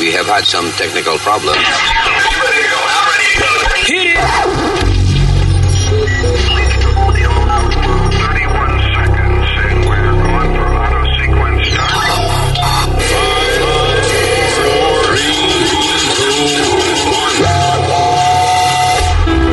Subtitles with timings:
[0.00, 1.58] We have had some technical problems.
[3.84, 4.16] Hit it!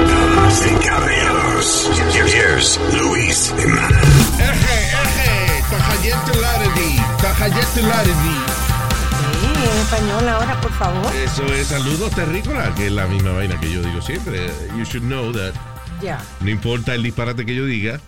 [0.07, 1.89] Damas y caballeros,
[2.32, 4.39] here's Luis Jimenez.
[4.39, 8.57] Eje, eje, Tajayete Laredy, Tajayete Laredy.
[9.89, 11.15] Español ahora, por favor.
[11.15, 14.47] Eso es saludos terrícolas, que es la misma vaina que yo digo siempre.
[14.77, 15.54] You should know that.
[16.01, 16.21] Ya.
[16.41, 18.01] No importa el disparate que yo diga,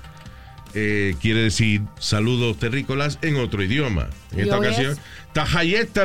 [0.73, 4.09] eh, quiere decir saludos terrícolas en otro idioma.
[4.33, 4.99] En esta ocasión, es-
[5.31, 6.03] Tajayeta.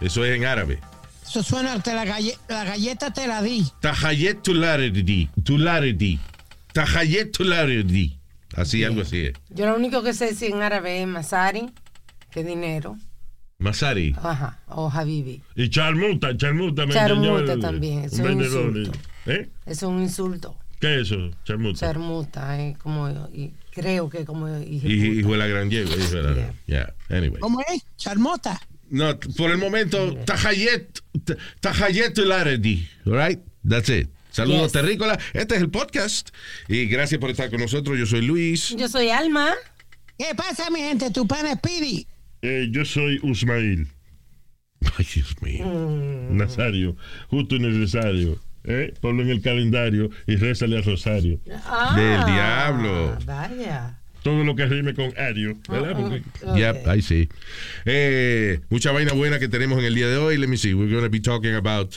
[0.00, 0.80] Eso es en árabe.
[1.28, 3.70] Eso suena, te la, galle- la galleta te la di.
[3.82, 5.28] Tahayet Tularedi.
[5.44, 6.18] Tularedi.
[6.72, 8.18] Tahayet Tularedi.
[8.56, 9.32] Así, algo así es.
[9.50, 11.68] Yo lo único que sé decir en árabe es Masari,
[12.30, 12.96] que es dinero.
[13.60, 14.14] Masari.
[14.22, 14.58] Ajá.
[14.68, 15.42] O Habibi.
[15.54, 16.86] Y charmuta, charmuta.
[16.86, 18.92] me Charmuta el- también, es un insulto.
[19.26, 19.48] ¿Eh?
[19.66, 20.56] Eso es un insulto.
[20.80, 21.30] ¿Qué es eso?
[21.44, 21.78] Charmuta.
[21.78, 25.94] Charmuta, es como, y creo que como hijo Y- de la gran yegua.
[25.94, 26.94] hijo de la- Yeah.
[27.10, 27.38] Anyway.
[27.40, 27.84] ¿Cómo es?
[27.96, 28.60] Charmota.
[28.88, 32.88] No, por el momento, Tahayet, t- Tahayet Tularedi.
[33.06, 33.40] All right?
[33.68, 34.08] That's it.
[34.30, 34.72] Saludos Yes.
[34.72, 35.18] terrícolas.
[35.34, 36.30] Este es el podcast.
[36.66, 37.98] Y gracias por estar con nosotros.
[37.98, 38.70] Yo soy Luis.
[38.76, 39.50] Yo soy Alma.
[40.18, 41.10] ¿Qué pasa, mi gente?
[41.10, 42.06] Tu pana Speedy.
[42.42, 43.88] Eh, yo soy Usmail.
[44.96, 46.28] Ay, Dios mío.
[46.30, 46.96] Nazario,
[47.28, 48.38] justo y necesario.
[48.64, 48.94] ¿eh?
[49.00, 51.38] Ponlo en el calendario y rézale al rosario.
[51.66, 53.18] Ah, Del diablo.
[53.26, 53.96] Vaya.
[54.22, 55.92] Todo lo que rime con ario, ¿verdad?
[55.96, 56.56] Porque- ok.
[56.56, 57.28] Yep, ahí sí.
[57.86, 60.36] Eh, mucha vaina buena que tenemos en el día de hoy.
[60.36, 60.74] Let me see.
[60.74, 61.94] We're going to be talking about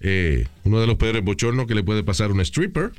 [0.00, 2.92] eh, uno de los peores bochornos que le puede pasar a un stripper.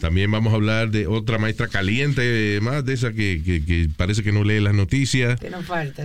[0.00, 4.22] También vamos a hablar de otra maestra caliente, más de esa que, que- que parece
[4.22, 5.38] que no lee las noticias.
[5.40, 6.04] Que no falta.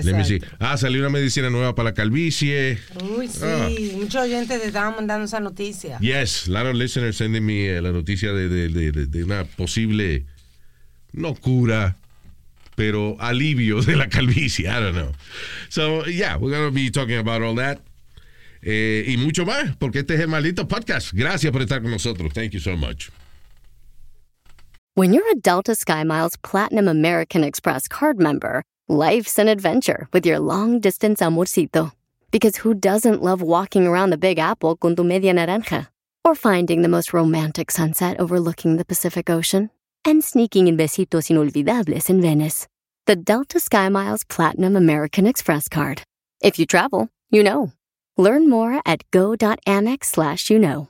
[0.60, 2.78] Ah, salió una medicina nueva para la calvicie.
[3.18, 3.40] Uy, sí.
[3.44, 3.70] Ah.
[3.96, 5.98] Muchos oyentes te estaban mandando esa noticia.
[6.00, 9.23] Yes, a lot of listeners sending me eh, la noticia de, de- de- de- de
[9.23, 10.26] una posible,
[11.12, 11.95] no cura,
[12.76, 14.66] pero alivio de la calvicie.
[14.67, 15.12] I don't know.
[15.70, 17.80] So, yeah, we're going to be talking about all that.
[18.61, 21.14] Eh, y mucho más, porque este es el maldito podcast.
[21.14, 22.33] Gracias por estar con nosotros.
[22.33, 23.09] Thank you so much.
[24.95, 30.39] When you're a Delta SkyMiles Platinum American Express card member, life's an adventure with your
[30.39, 31.93] long distance amorcito.
[32.31, 35.87] Because who doesn't love walking around the Big Apple con tu media naranja?
[36.26, 39.70] Or finding the most romantic sunset overlooking the Pacific Ocean?
[40.03, 42.67] And sneaking in besitos inolvidables in Venice.
[43.05, 46.03] The Delta SkyMiles Platinum American Express card.
[46.41, 47.71] If you travel, you know.
[48.20, 50.90] Learn more at go.amex slash you know.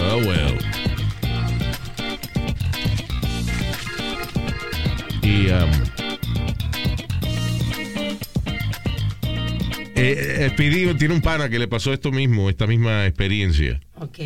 [0.00, 0.56] Oh, well.
[5.22, 5.77] Y, um,
[9.98, 13.80] eh, eh, Speedy tiene un pana que le pasó esto mismo, esta misma experiencia.
[13.96, 14.18] Ok.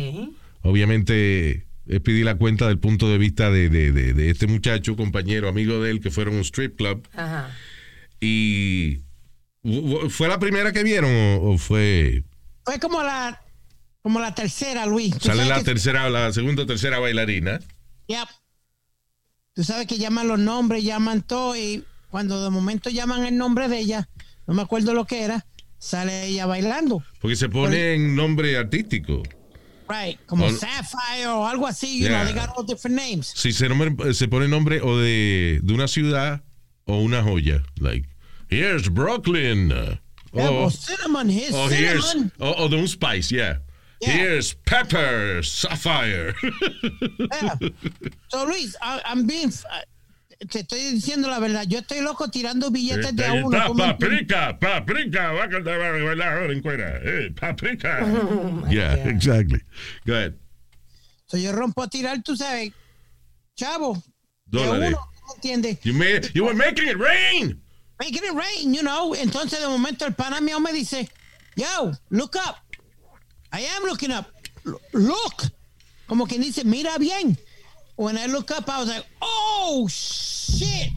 [0.61, 5.49] Obviamente, Speedy la cuenta del punto de vista de, de- de- de este muchacho, compañero,
[5.49, 7.07] amigo de él, que fueron a un strip club.
[7.13, 7.49] Ajá.
[8.21, 8.99] Y.
[9.61, 12.23] ¿fu- ¿Fue la primera que vieron o, o fue.?
[12.65, 13.41] Fue como la,
[14.01, 15.13] como la tercera, Luis.
[15.19, 17.59] Sale la que- tercera, la segunda o tercera bailarina.
[18.07, 18.27] Yep.
[19.53, 23.67] Tú sabes que llaman los nombres, llaman todo y cuando de momento llaman el nombre
[23.67, 24.09] de ella,
[24.47, 25.45] no me acuerdo lo que era,
[25.83, 27.03] sale ella bailando.
[27.19, 29.21] Porque se pone en nombre artístico.
[29.89, 32.23] Right, como On- Sapphire o algo así, you Yeah.
[32.23, 33.33] know, they got all different names.
[33.35, 36.41] Si se, nombre- se pone nombre o de, de una ciudad
[36.87, 37.61] o una joya.
[37.79, 38.05] Like,
[38.49, 39.69] here's Brooklyn.
[40.33, 42.31] Yeah, o, well, cinnamon, here's o here's, cinnamon.
[42.39, 43.57] o, o de un spice, yeah.
[44.01, 44.11] Yeah.
[44.13, 46.33] Here's Pepper, Sapphire.
[47.19, 47.55] Yeah.
[48.29, 49.51] So Luis, I- I'm being,
[50.45, 53.57] te estoy diciendo la verdad, yo estoy loco tirando billetes de a Este, uno.
[53.57, 56.99] pa- como- paprika, paprika, va a cantar va a bailar ahora en cuera.
[57.03, 57.99] Eh, paprika.
[58.05, 59.07] Oh, yeah, God.
[59.07, 59.59] exactly.
[60.05, 60.33] Go ahead.
[61.27, 62.71] So yo rompo a tirar, tú sabes,
[63.55, 64.01] chavo,
[64.45, 64.89] de Dólares.
[64.89, 65.79] uno, ¿tú me entiendes?
[65.83, 67.59] You, made, you were making it rain.
[67.99, 69.13] Making it rain, you know.
[69.15, 71.09] Entonces de momento el pana mío me dice,
[71.55, 72.57] yo, look up.
[73.51, 74.25] I am looking up.
[74.65, 75.51] L- Look.
[76.07, 77.37] Como quien dice, mira bien.
[77.95, 80.91] When I look up, I was like, oh, shit.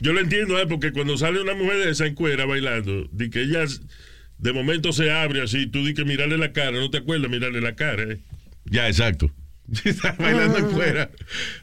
[0.00, 0.66] Yo lo entiendo, ¿eh?
[0.66, 3.64] porque cuando sale una mujer de esa encuera bailando, di que ella
[4.38, 7.60] de momento se abre así, tú di que mirarle la cara, no te acuerdas mirarle
[7.60, 8.20] la cara, ¿eh?
[8.64, 9.30] Ya, exacto.
[9.84, 11.10] Está bailando en fuera.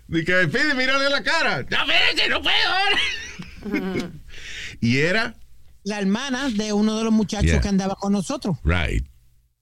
[0.07, 1.66] Dice, pide, mírale la cara.
[1.69, 4.12] No, espérate, no puedo.
[4.81, 5.36] y era,
[5.83, 7.62] La hermana de uno de los muchachos Yeah.
[7.62, 8.57] que andaba con nosotros.
[8.63, 9.06] right.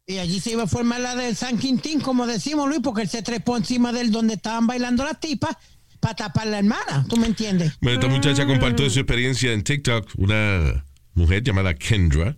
[0.10, 3.10] Y allí se iba a formar la del San Quintín, como decimos, Luis, porque él
[3.10, 5.58] se trepó encima del donde estaban bailando las tipas
[6.00, 7.06] para tapar la hermana.
[7.10, 7.74] ¿Tú me entiendes?
[7.82, 10.12] Bueno, esta muchacha compartió su experiencia en TikTok.
[10.16, 12.38] Una mujer llamada Kendra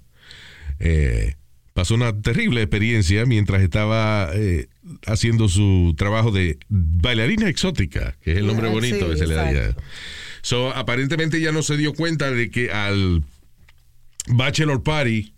[0.79, 1.35] eh,
[1.75, 4.67] pasó una terrible experiencia mientras estaba eh,
[5.05, 9.35] haciendo su trabajo de bailarina exótica, que es el nombre bonito sí, que se le
[9.35, 9.75] da ya.
[10.41, 13.23] So, aparentemente ella no se dio cuenta de que al
[14.27, 15.35] bachelor party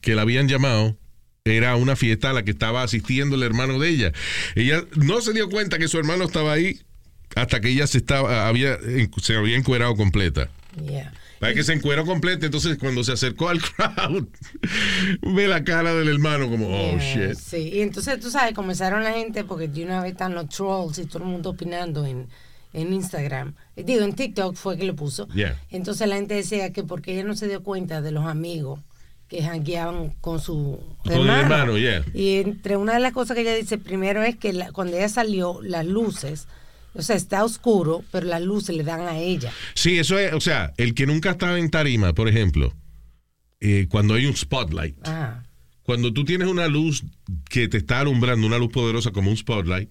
[0.00, 0.96] que la habían llamado
[1.46, 4.12] era una fiesta a la que estaba asistiendo el hermano de ella.
[4.54, 6.80] Ella no se dio cuenta que su hermano estaba ahí
[7.34, 8.78] hasta que ella se estaba había
[9.22, 10.48] se había encuerado completa.
[10.82, 11.12] Yeah.
[11.38, 14.26] Para que se encueró completa, entonces cuando se acercó al crowd,
[15.22, 17.38] ve la cara del hermano como, oh Yeah, shit.
[17.38, 20.98] Sí, y entonces tú sabes, comenzaron la gente, porque de una vez están los trolls
[20.98, 22.26] y todo el mundo opinando en,
[22.72, 23.54] en Instagram.
[23.76, 25.28] Digo, en TikTok fue que lo puso.
[25.28, 25.60] Yeah.
[25.70, 28.80] Entonces la gente decía que porque ella no se dio cuenta de los amigos
[29.28, 31.32] que jangueaban con su Con hermano.
[31.40, 32.04] hermano, yeah.
[32.14, 35.08] Y entre una de las cosas que ella dice primero es que la- cuando ella
[35.08, 36.46] salió, las luces,
[36.94, 39.52] o sea, está oscuro, pero las luces le dan a ella.
[39.74, 42.72] Sí, eso es, o sea, el que nunca estaba en tarima, por ejemplo,
[43.60, 45.42] eh, cuando hay un spotlight, Ah,
[45.82, 47.04] cuando tú tienes una luz
[47.50, 49.88] que te está alumbrando, una luz poderosa como un spotlight,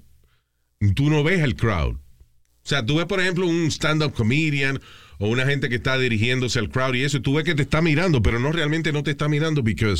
[0.95, 1.95] tú no ves el crowd.
[1.95, 4.79] O sea, tú ves, por ejemplo, un stand-up comedian
[5.19, 7.81] o una gente que está dirigiéndose al crowd y eso, tú ves que te está
[7.81, 9.93] mirando, pero no realmente no te está mirando porque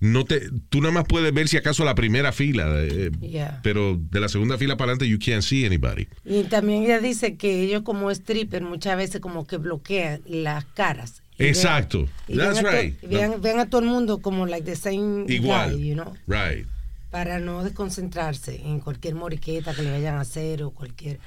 [0.00, 3.60] no te, tú nada más puedes ver si acaso la primera fila, eh, Yeah.
[3.62, 6.08] pero de la segunda fila para adelante you can't see anybody.
[6.24, 11.22] Y también ella dice que ellos como stripper muchas veces como que bloquean las caras.
[11.38, 12.06] Exacto.
[12.26, 12.94] That's ven a to- right.
[13.02, 15.72] y ven, ven a todo el mundo como like the same Igual.
[15.76, 16.66] guy, you know, Right.
[17.10, 21.18] para no desconcentrarse en cualquier moriqueta que le vayan a hacer o cualquier,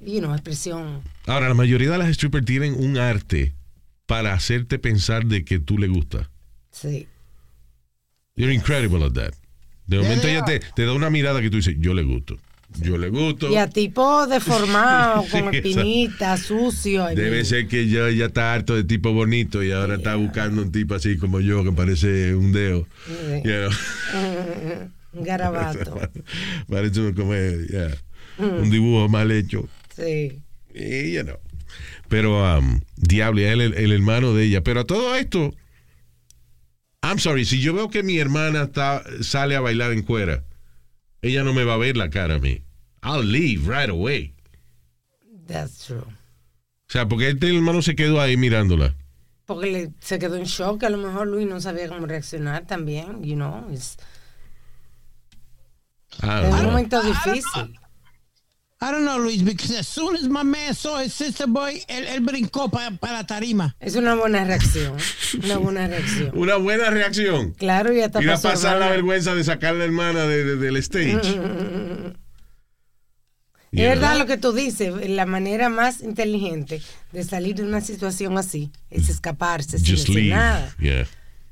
[0.00, 1.02] you know, expresión.
[1.26, 3.54] Ahora, la mayoría de las strippers tienen un arte
[4.06, 6.30] para hacerte pensar de que tú le gusta.
[6.70, 7.06] Sí.
[8.36, 9.34] You're incredible at that.
[9.86, 12.38] De momento ella te, da una mirada que tú dices, yo le gusto.
[12.80, 13.50] Yo le gusto.
[13.50, 15.24] Y a tipo deformado,
[15.62, 17.06] Sí, con sucio.
[17.06, 20.70] Debe ser que ya, ya está harto de tipo bonito y ahora está buscando un
[20.70, 22.86] tipo así como yo que parece un dedo.
[23.06, 23.42] Sí.
[23.44, 24.88] You know?
[25.12, 25.98] Un garabato.
[26.68, 27.96] parece como, yeah,
[28.38, 29.68] un dibujo mal hecho.
[29.98, 30.42] Sí.
[30.74, 31.38] Y, you know.
[32.08, 34.62] Pero, um, diablo, él el, el hermano de ella.
[34.62, 35.52] Pero a todo esto,
[37.02, 40.44] I'm sorry, si yo veo que mi hermana está, sale a bailar en cuera,
[41.20, 42.62] ella no me va a ver la cara a mí.
[43.02, 44.34] I'll leave right away.
[45.46, 45.98] That's true.
[46.00, 48.94] O sea, porque este hermano se quedó ahí mirándola.
[49.44, 53.22] Porque le- se quedó en shock, a lo mejor Luis no sabía cómo reaccionar también,
[53.22, 53.68] you know.
[53.72, 53.96] Es,
[56.22, 56.62] es un no.
[56.64, 57.78] momento difícil.
[58.80, 62.06] I don't know, Luis, because as soon as my man saw his sister boy, él,
[62.06, 63.74] él brincó para la tarima.
[63.80, 64.96] Es una buena reacción.
[65.42, 66.30] Una buena reacción.
[66.38, 67.54] Una buena reacción.
[67.54, 70.56] Claro, y hasta Ir a pasó pasar la vergüenza de sacar la hermana de- de-
[70.56, 71.16] del stage.
[73.70, 73.88] Es Yeah.
[73.90, 76.80] verdad lo que tú dices, la manera más inteligente
[77.12, 80.34] de salir de una situación así es escaparse sin Just decir leave.
[80.36, 80.74] nada.
[80.78, 81.06] Yeah.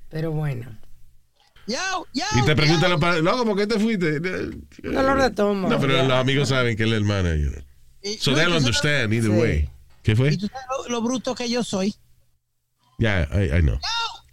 [0.08, 0.66] Pero bueno,
[1.66, 2.24] Yo, yo.
[2.40, 4.20] Y te preguntan los padres, loco, ¿por qué te fuiste?
[4.20, 5.68] Dolor de estómago.
[5.68, 7.62] No, pero los amigos saben que él es you know.
[8.02, 9.36] Y- So Luis, they'll ¿tú sabes- understand either Sí.
[9.36, 9.70] way.
[10.02, 10.32] ¿Qué fue?
[10.32, 11.94] Y tú sabes lo, lo bruto que yo soy.
[12.98, 13.78] Yeah, I, I know.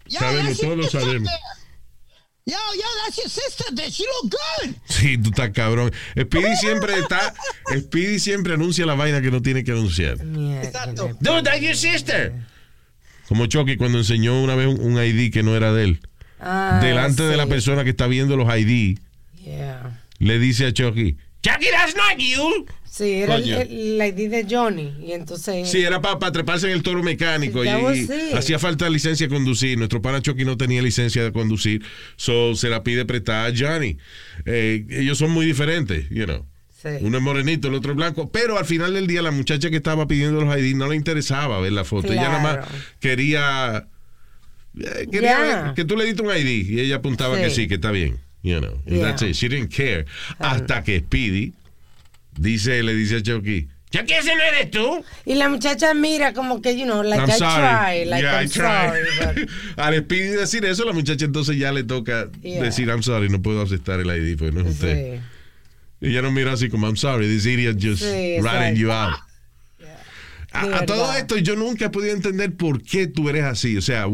[0.08, 1.32] Yo, Sabemos, todos lo sabemos.
[2.46, 3.90] Yo, yo, that's your sister there.
[3.90, 4.76] She look good.
[4.86, 5.92] Sí, tú estás cabrón.
[6.20, 7.34] Speedy siempre está.
[7.80, 10.18] Speedy siempre anuncia la vaina que no tiene que anunciar.
[10.62, 11.10] Exacto.
[11.22, 12.34] Dude, that's your sister.
[13.30, 16.00] Como Chucky cuando enseñó una vez un, un ID que no era de él.
[16.46, 18.98] Ah, Delante de la persona que está viendo los ID,
[19.44, 20.02] Yeah.
[20.20, 22.66] le dice a Chucky, Chucky, that's not you.
[22.90, 24.94] Sí, era el, ID de Johnny.
[25.06, 25.68] Y entonces.
[25.70, 29.78] Sí, era para treparse en el toro mecánico y, y hacía falta licencia de conducir.
[29.78, 31.84] Nuestro pana Chucky no tenía licencia de conducir,
[32.18, 33.98] so se la pide prestada a Johnny.
[34.46, 36.46] Eh, ellos son muy diferentes, you know.
[36.82, 36.90] Sí.
[37.02, 38.30] Uno es morenito, el otro es blanco.
[38.32, 41.60] Pero al final del día, la muchacha que estaba pidiendo los ID no le interesaba
[41.60, 42.12] ver la foto.
[42.14, 42.72] Ella nada más Claro.
[43.00, 43.88] quería,
[45.12, 45.40] quería Yeah.
[45.66, 47.44] ver que tú le diste un ID y ella apuntaba Sí.
[47.44, 48.18] que sí, que está bien.
[48.42, 49.06] You know, and Yeah.
[49.08, 49.34] that's it.
[49.36, 50.06] She didn't care.
[50.40, 51.54] Hasta que Speedy
[52.38, 55.06] dice, le dice a Chucky, ¿Ya que ese no eres tú?
[55.24, 57.62] Y la muchacha mira como que, you know, like I'm I sorry.
[58.02, 59.06] try, like Yeah, I'm I tried.
[59.20, 59.46] sorry.
[59.46, 63.40] but- Al Speedy decir eso, la muchacha entonces ya le toca decir I'm sorry, no
[63.44, 65.20] puedo aceptar el ID, porque no es usted.
[65.20, 66.08] sí.
[66.10, 68.80] Ella no mira así como I'm sorry, this idiot just Sí, exacto.
[68.80, 69.14] you out.
[70.52, 73.78] A, a todo esto yo nunca he podido entender por qué tú eres así.
[73.78, 74.08] O sea,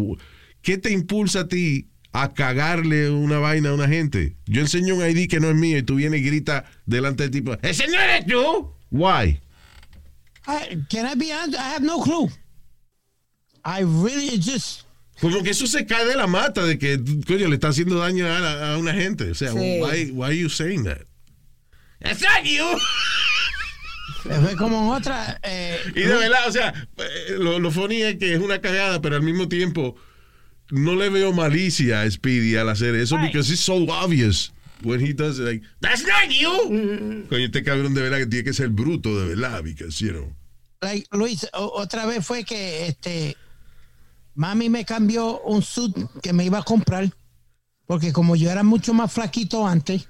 [0.62, 4.36] ¿qué te impulsa a ti a cagarle una vaina a una gente?
[4.46, 7.32] Yo enseño un ID que no es mío y tú vienes y gritas delante del
[7.32, 8.74] tipo, ¡Ese no eres tú!
[8.92, 9.40] Why?
[10.48, 11.54] I, can I be honest?
[11.60, 12.30] I have no clue.
[13.64, 14.82] I really just.
[15.22, 16.98] Como que eso se cae de la mata de que,
[17.28, 19.30] coño, le está haciendo daño a, la- a una gente.
[19.30, 19.58] O sea, Sí.
[19.82, 21.02] why, why are you saying that?
[22.00, 22.66] It's not you.
[24.24, 25.40] Fue como en otra.
[25.44, 29.02] eh, Y de verdad, o sea, eh, lo, lo funny es que es una cagada,
[29.02, 29.96] pero al mismo tiempo
[30.72, 33.28] no le veo malicia a Speedy al hacer eso Right.
[33.28, 34.52] because it's so obvious
[34.84, 37.26] when he does it like that's not you.
[37.30, 40.34] Coño, este cabrón de verdad que tiene que ser bruto de verdad because you know.
[40.82, 43.36] like, Luis, otra vez fue que este
[44.36, 47.12] mami me cambió un suit que me iba a comprar
[47.86, 50.08] porque como yo era mucho más flaquito antes,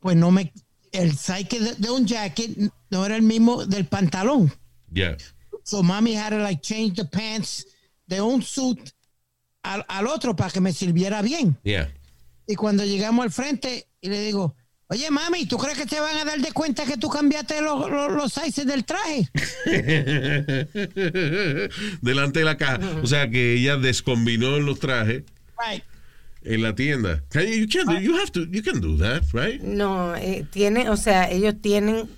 [0.00, 0.52] pues no me
[0.92, 2.50] el size de, de un jacket
[2.90, 4.52] no era el mismo del pantalón.
[4.92, 5.16] Yeah.
[5.64, 7.66] So mami had to like change the pants
[8.06, 8.92] de un suit
[9.62, 11.56] al, al otro para que me sirviera bien.
[11.62, 11.92] Yeah.
[12.46, 14.54] Y cuando llegamos al frente y le digo,
[14.88, 17.88] oye mami, ¿tú crees que te van a dar de cuenta que tú cambiaste los,
[17.90, 19.28] los, los sizes del traje?
[22.02, 22.78] Delante de la caja.
[23.02, 25.24] O sea que ella descombinó los trajes
[25.58, 25.84] Right.
[26.42, 27.22] en la tienda.
[27.28, 29.60] Can you, you can do, you have to you can do that, right?
[29.62, 32.08] No, eh, tiene, o sea, ellos tienen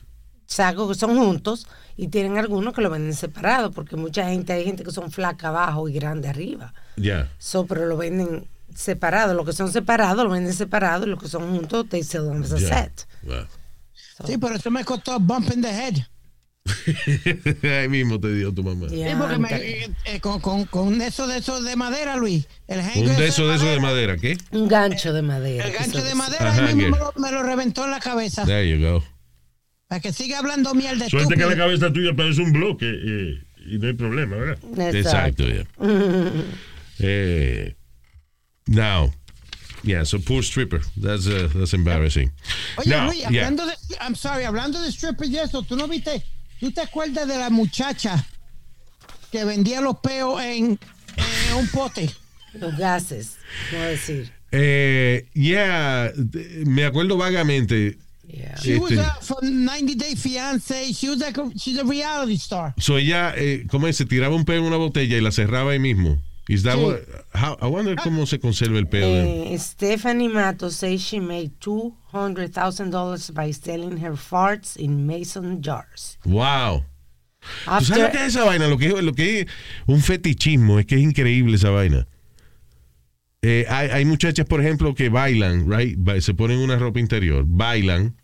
[0.47, 4.65] sacos que son juntos y tienen algunos que lo venden separado, porque mucha gente, hay
[4.65, 6.73] gente que son flaca abajo y grande arriba.
[6.97, 7.31] Yeah.
[7.39, 9.35] So, pero lo venden separado.
[9.35, 12.43] Los que son separados lo venden separado y los que son juntos, they sell them
[12.43, 12.69] as a Yeah.
[12.69, 13.07] set.
[13.23, 13.47] Wow.
[14.27, 15.95] Sí, pero eso me costó bump in the head.
[17.63, 18.89] Ahí mismo te dio tu mamá.
[18.89, 22.17] Sí, Yeah, porque me- anta- eh, eh, con, con, con eso de eso de madera,
[22.17, 22.47] Luis.
[22.67, 24.39] El Un de esos de esos de madera, ¿qué?
[24.53, 25.67] un gancho de madera.
[25.67, 28.45] El gancho de madera Ajá, ahí mismo me, lo, me lo reventó en la cabeza.
[28.47, 29.05] There you go.
[29.95, 33.79] Para que siga hablando mierda Suerte que la cabeza tuya parece un bloque eh, y
[33.79, 34.59] no hay problema, ¿verdad?
[34.93, 35.65] Exacto, yeah.
[36.99, 37.77] eh,
[38.67, 39.13] now,
[39.85, 40.81] yeah, so poor stripper.
[41.01, 42.33] That's uh, that's embarrassing.
[42.77, 43.47] Oye, Now, Luis, yeah.
[43.47, 46.25] hablando de, I'm sorry, hablando de strippers y eso, ¿tú no viste?
[46.59, 48.27] ¿Tú te acuerdas de la muchacha
[49.31, 50.77] que vendía los peos en,
[51.51, 52.11] en un pote?
[52.55, 53.37] Los gases,
[53.71, 54.33] no decir.
[54.51, 57.97] Eh, yeah, de- me acuerdo vagamente.
[58.37, 58.57] Yeah.
[58.57, 60.93] She was uh, from 90 Day Fiance.
[60.93, 62.75] She was like a, she's a reality star.
[62.79, 63.97] So ella, eh, ¿cómo es?
[63.97, 66.19] Se tiraba un peo en una botella y la cerraba ahí mismo.
[66.49, 66.85] Is that Sí.
[66.85, 66.99] what,
[67.35, 69.07] how, I wonder cómo se conserva el peo.
[69.09, 76.19] de- Eh, Stephanie Matos says she made $200,000 by selling her farts in mason jars.
[76.25, 76.85] Wow.
[77.41, 78.69] ¿Tú sabes After, lo que es esa vaina?
[78.69, 79.47] Lo que, es- lo que es
[79.87, 82.07] un fetichismo, es que es increíble esa vaina.
[83.43, 85.99] Eh, hay, hay muchachas, por ejemplo, que bailan, right?
[86.21, 88.17] Se ponen una ropa interior, bailan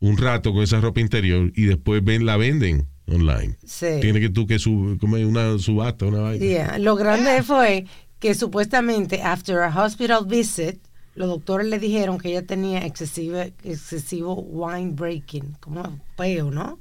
[0.00, 3.56] un rato con esa ropa interior y después ven, la venden online.
[3.64, 3.86] Sí.
[4.00, 6.44] Tiene que tú que sub, como una subasta, una vaina.
[6.44, 7.86] Yeah, Lo grande fue
[8.18, 10.78] que supuestamente, after a hospital visit,
[11.14, 16.78] los doctores le dijeron que ella tenía excesivo, excesivo wine breaking, como peo, ¿no?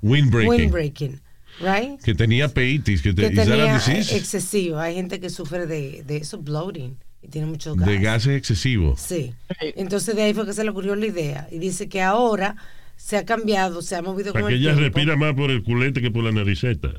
[0.00, 0.50] Windbreaking.
[0.50, 1.20] Wind breaking,
[1.60, 2.00] right?
[2.02, 4.78] Que tenía peitis, que, te, Que tenía excesivo.
[4.78, 8.36] Hay gente que sufre de, de eso, bloating, y tiene muchos de gases.
[8.36, 9.00] excesivos.
[9.00, 9.34] Sí.
[9.60, 11.48] Entonces de ahí fue que se le ocurrió la idea.
[11.50, 12.56] Y dice que ahora
[12.96, 14.84] se ha cambiado, se ha movido Para con que el ella tiempo.
[14.96, 16.90] respira más por el culete que por la nariceta.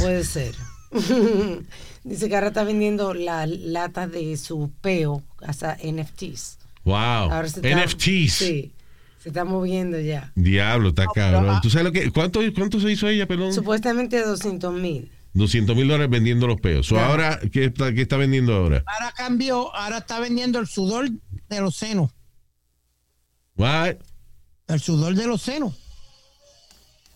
[0.00, 0.54] Puede ser.
[2.04, 6.58] Dice que ahora está vendiendo las latas de su peo hasta NFTs.
[6.84, 6.94] Wow.
[6.96, 8.32] Ahora se está- NFTs.
[8.32, 8.72] Sí.
[9.18, 10.32] Se está moviendo ya.
[10.34, 11.60] Diablo, está cabrón.
[11.62, 12.10] ¿Tú sabes lo que?
[12.10, 13.52] ¿Cuánto, cuánto se hizo ella, perdón?
[13.52, 15.10] Supuestamente 200 mil.
[15.34, 16.86] 200 mil dólares vendiendo los peos.
[16.86, 17.10] So, Claro.
[17.10, 18.82] ahora, ¿qué está, ¿qué está vendiendo ahora?
[18.86, 21.08] Ahora cambió, ahora está vendiendo el sudor
[21.48, 22.10] de los senos.
[23.56, 23.96] What?
[24.68, 25.74] El sudor de los senos.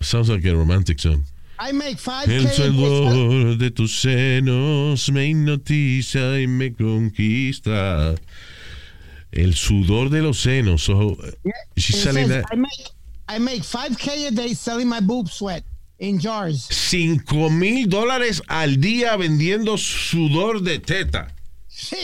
[0.00, 1.24] Sounds like a romantic song.
[1.58, 2.28] I make 5K.
[2.28, 8.14] El sudor de tus senos me hipnotiza y me conquista.
[9.32, 10.82] El sudor de los senos.
[10.82, 11.16] So,
[11.78, 12.44] selling says, that.
[12.52, 12.90] I make,
[13.28, 15.64] I make 5K a day selling my boob sweat
[15.98, 16.66] in jars.
[16.70, 21.34] 5 mil dólares al día vendiendo sudor de teta.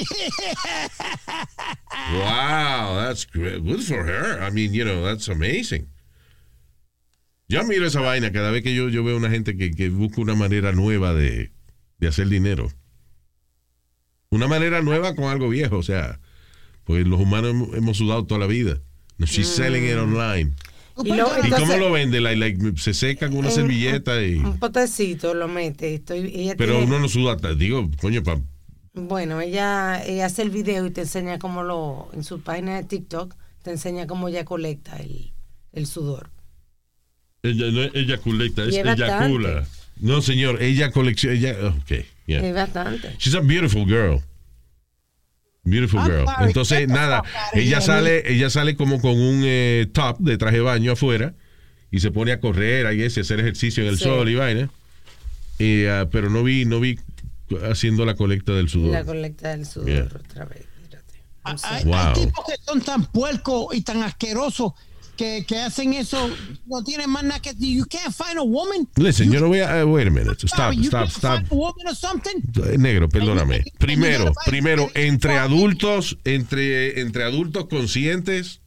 [2.12, 3.64] Wow, that's great.
[3.64, 4.40] good for her.
[4.42, 5.88] I mean, you know, that's amazing.
[7.48, 10.20] Yo miro esa vaina cada vez que yo, yo veo una gente que, que busca
[10.20, 11.52] una manera nueva de,
[11.98, 12.70] de hacer dinero.
[14.30, 16.18] Una manera nueva con algo viejo, o sea,
[16.84, 18.80] pues los humanos hemos, hemos sudado toda la vida.
[19.18, 20.54] No, she's selling it online.
[21.04, 22.20] Y, lo- ¿Y cómo lo vende?
[22.20, 24.36] Like, se seca con una en- servilleta y...
[24.36, 25.94] Un potecito lo mete.
[25.94, 28.38] Estoy, ella Pero tiene- uno no suda, digo, coño, pa,
[28.92, 32.84] Bueno, ella, ella hace el video y te enseña cómo lo, en su página de
[32.84, 35.32] TikTok, te enseña cómo ella colecta el,
[35.72, 36.30] el sudor.
[37.42, 39.04] Ella no es eyaculeta, es bastante.
[39.04, 39.66] eyacula.
[40.00, 42.40] no señor, ella colecciona, ella, ok, yeah.
[42.46, 43.16] Es bastante.
[43.18, 44.20] She's a beautiful girl.
[45.64, 46.26] Beautiful girl.
[46.40, 50.92] Entonces, nada, ella sale, ella sale como con un eh, top de traje de baño
[50.92, 51.34] afuera
[51.90, 54.04] y se pone a correr, ahí ese, hacer ejercicio en el Sí.
[54.04, 54.70] sol y vaina.
[55.58, 56.98] Y, ah, pero no vi, no vi
[57.70, 58.92] haciendo la colecta del sudor.
[58.92, 60.04] La colecta del sudor Yeah.
[60.04, 60.64] otra vez.
[60.82, 61.22] Mírate.
[61.44, 61.84] Hay, I'm hay.
[61.84, 62.12] Wow.
[62.24, 64.72] tipos que son tan puercos y tan asquerosos
[65.16, 66.30] que, que hacen eso.
[66.66, 67.54] No tienen más nada que.
[67.58, 68.88] You can't find a woman.
[68.96, 71.40] Listen, yo no voy a, eh, wait a minute, stop, you stop, stop.
[71.40, 72.42] find a woman or something.
[72.64, 73.64] Eh, Negro, perdóname.
[73.78, 78.60] Primero, primero, entre adultos, entre, entre adultos conscientes,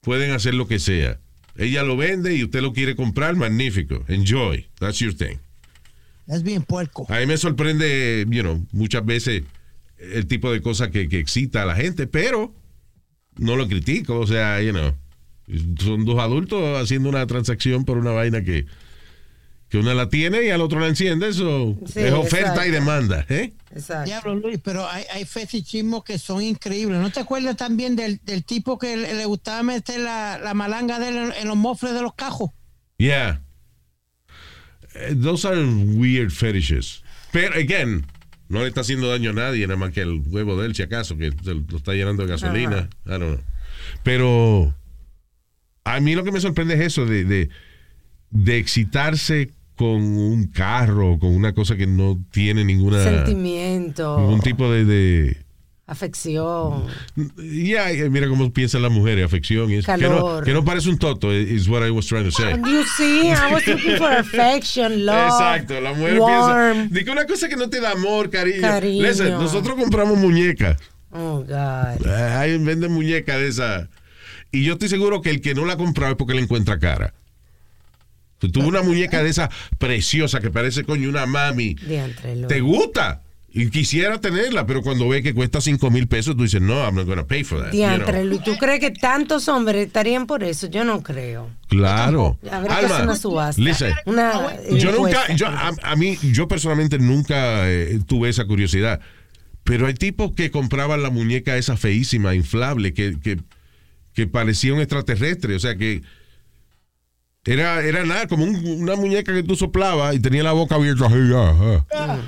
[0.00, 1.20] pueden hacer lo que sea.
[1.56, 4.04] Ella lo vende y usted lo quiere comprar, magnífico.
[4.06, 4.68] Enjoy.
[4.78, 5.38] That's your thing.
[6.28, 7.06] Es bien puerco.
[7.08, 9.42] A mí me sorprende, you know, muchas veces
[9.98, 12.54] el tipo de cosas que, que excita a la gente, pero
[13.36, 14.20] no lo critico.
[14.20, 14.94] O sea, you know,
[15.82, 18.66] son dos adultos haciendo una transacción por una vaina que,
[19.68, 21.28] que una la tiene y al otro la enciende.
[21.28, 22.66] Eso Sí, es oferta exacto.
[22.66, 23.26] y demanda.
[23.28, 23.52] ¿eh?
[23.74, 24.04] Exacto.
[24.06, 27.00] Diablo, Luis, pero hay, hay fetichismos que son increíbles.
[27.00, 30.98] ¿No te acuerdas también del, del tipo que le, le gustaba meter la, la malanga
[30.98, 32.50] de él en, en los mofles de los cajos?
[32.98, 33.40] Yeah.
[34.94, 37.02] Eh, Those are weird fetishes.
[37.30, 38.06] Pero, again,
[38.48, 40.82] no le está haciendo daño a nadie, nada más que el huevo de él, si
[40.82, 42.88] acaso, que se lo está llenando de gasolina.
[43.06, 43.40] I don't know.
[44.02, 44.74] Pero
[45.94, 47.48] a mí lo que me sorprende es eso, de, de,
[48.30, 54.70] de excitarse con un carro, con una cosa que no tiene ninguna Sentimiento, ningún tipo
[54.70, 54.84] de...
[54.84, 55.36] de
[55.86, 56.84] afección.
[57.36, 59.70] ya, eh, mira cómo piensan las mujeres, afección.
[59.70, 59.90] y eso.
[59.94, 60.44] Que, no, Calor.
[60.44, 62.54] que no parece un toto, is what I was trying to say.
[62.58, 65.28] You see, I was looking for affection, love.
[65.28, 66.74] Exacto, la mujer warm.
[66.88, 66.94] piensa.
[66.94, 68.60] Dice una cosa que no te da amor, cariño.
[68.60, 69.02] Cariño.
[69.02, 70.76] Listen, nosotros compramos muñecas.
[71.10, 72.06] Oh, God.
[72.06, 73.88] Eh, Ahí venden muñecas de esas.
[74.52, 76.78] Y yo estoy seguro que el que no la ha comprado es porque la encuentra
[76.78, 77.14] cara.
[78.38, 81.74] Tú tuvo una muñeca de esa preciosa que parece coño una mami.
[82.48, 83.22] ¿Te gusta?
[83.50, 86.94] Y quisiera tenerla, pero cuando ve que cuesta 5 mil pesos, tú dices, no, I'm
[86.94, 87.72] not gonna pay for that.
[87.72, 88.24] you Diantre, know.
[88.26, 90.68] Luis, ¿tú crees que tantos hombres estarían por eso?
[90.68, 91.50] Yo no creo.
[91.66, 92.38] Claro.
[92.52, 93.60] Habrá que hacer una subasta.
[93.60, 99.00] listen, Una yo nunca, yo, a, a mí, yo personalmente nunca eh, tuve esa curiosidad.
[99.64, 103.38] Pero hay tipos que compraban la muñeca esa feísima, inflable, que, que,
[104.18, 105.54] que parecía un extraterrestre.
[105.54, 106.02] O sea que
[107.44, 111.06] era, era nada, como un- una muñeca que tú soplabas y tenía la boca abierta.
[111.08, 112.18] ah, ah.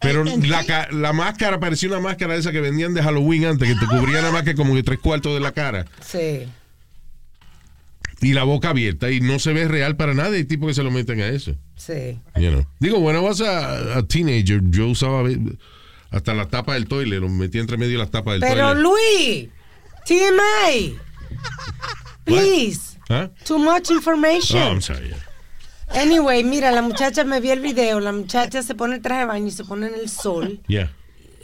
[0.00, 3.86] Pero la, la máscara parecía una máscara esa que vendían de Halloween antes, que te
[3.86, 5.86] cubría nada más que como que tres cuartos de la cara.
[6.04, 6.48] Sí.
[8.20, 9.12] Y la boca abierta.
[9.12, 10.34] Y no se ve real para nada.
[10.34, 11.54] Hay tipos que se lo meten a eso.
[11.76, 12.18] Sí.
[12.34, 12.66] You know.
[12.80, 15.22] Digo, bueno, vas a, a teenager, yo usaba
[16.10, 18.82] hasta la tapa del toilet, lo metía entre medio de las tapas del Pero toilet.
[18.82, 19.48] Luis,
[20.04, 20.96] TMI.
[22.24, 22.98] Please.
[23.08, 23.28] ¿Ah?
[23.44, 24.58] Too much Oh, information.
[24.60, 25.14] I'm sorry.
[25.94, 28.00] Anyway, mira, la muchacha me vio el video.
[28.00, 30.90] La muchacha se pone el traje de baño y se pone en el sol Yeah.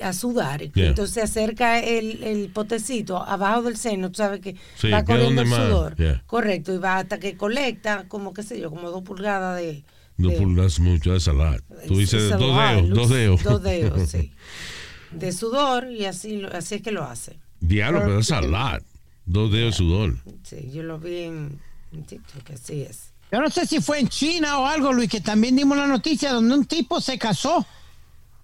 [0.02, 0.60] a sudar.
[0.72, 0.88] Yeah.
[0.88, 4.10] Entonces se acerca el, el potecito abajo del seno.
[4.10, 5.96] Tú sabes que Sí, va corriendo el sudor.
[5.96, 6.22] yeah.
[6.26, 6.74] Correcto.
[6.74, 9.82] Y va hasta que colecta, como qué sé yo, como dos pulgadas de.
[10.18, 11.62] No de- pulgas mucho, es a lot.
[11.88, 13.42] Tú dices dos lot, dedos, Luz, dos dedos.
[13.42, 14.32] Dos dedos, sí.
[15.10, 17.38] De sudor y así, así es que lo hace.
[17.60, 18.82] Diablo, pero es a lot.
[19.26, 20.16] Dos dedos de sudor.
[20.42, 21.58] Sí, yo lo vi en,
[21.92, 23.10] en TikTok, así es.
[23.32, 26.32] Yo no sé si fue en China o algo, Luis, que también dimos la noticia
[26.32, 27.66] donde un tipo se casó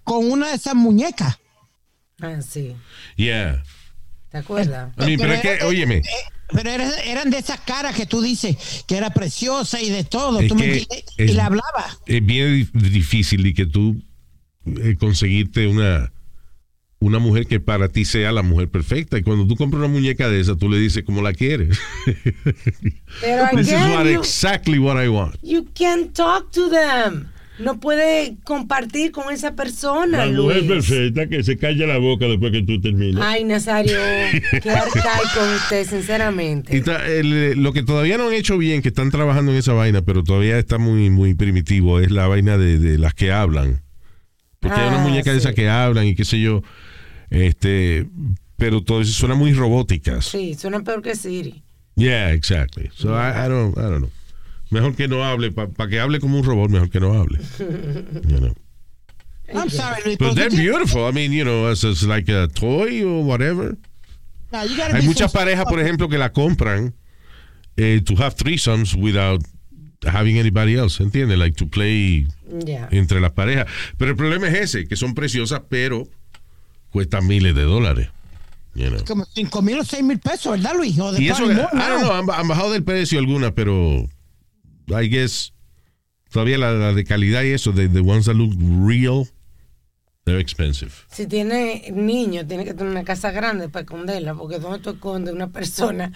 [0.03, 1.37] con una de esas muñecas.
[2.19, 2.75] Ah, sí.
[3.15, 3.63] Yeah.
[4.29, 4.91] ¿Te acuerdas?
[4.97, 6.03] I mean, pero es que, óyeme, Eh,
[6.53, 10.39] Pero era- eran de esas caras que tú dices que era preciosa y de todo.
[10.41, 11.05] Es tú me entiendes?
[11.17, 11.97] es- y le hablaba.
[12.05, 14.01] es bien dif- difícil y que tú
[14.65, 16.11] eh, conseguirte una
[17.01, 20.29] una mujer que para ti sea la mujer perfecta y cuando tú compras una muñeca
[20.29, 21.77] de esa tú le dices cómo la quieres
[23.21, 27.27] Pero this is again, what you, exactly what I want you can't talk to them.
[27.59, 30.67] No puede compartir con esa persona, La mujer Luis.
[30.87, 33.21] perfecta que se calla la boca después que tú terminas.
[33.23, 33.97] Ay, Nazario,
[34.63, 36.75] qué arcaico usted, sinceramente.
[36.75, 39.73] Y ta- el- lo que todavía no han hecho bien, que están trabajando en esa
[39.73, 43.81] vaina, pero todavía está muy, muy primitivo, es la vaina de, de las que hablan.
[44.59, 46.63] Porque hay Ah, unas muñecas de esas que hablan y qué sé yo.
[47.31, 48.05] Este,
[48.57, 50.25] pero todo eso suena muy robóticas.
[50.25, 51.63] Sí, suena peor que Siri.
[51.95, 52.89] Yeah, exactly.
[52.95, 54.11] So I, I don't, I don't know.
[54.69, 57.39] Mejor que no hable, para que hable como un robot, mejor que no hable.
[58.27, 58.53] You know.
[59.53, 60.17] I'm sorry, Luis.
[60.17, 61.05] But pero they're beautiful.
[61.05, 63.75] I mean, you know, as, as like a toy or whatever.
[64.53, 66.93] No, you gotta Hay muchas so- parejas, por ejemplo, que la compran
[67.77, 69.41] eh, to have threesomes without
[70.05, 71.37] having anybody else, ¿entiendes?
[71.37, 72.27] Like to play
[72.65, 72.87] Yeah.
[72.91, 73.67] entre las parejas.
[73.97, 76.07] Pero el problema es ese, que son preciosas, pero
[76.91, 78.09] cuestan miles de dólares.
[78.75, 79.03] you know.
[79.05, 80.97] Como 5 mil o 6 mil pesos, ¿verdad, Luis?
[80.99, 84.07] O de Y eso, more don't know, han, han bajado del precio algunas, pero
[84.87, 85.53] I guess
[86.31, 88.53] todavía la, la de calidad y eso, the, the ones that look
[88.87, 89.25] real,
[90.25, 90.91] they're expensive.
[91.11, 95.33] Si tiene niños, tiene que tener una casa grande para esconderla, porque ¿dónde tú escondes
[95.33, 96.11] una persona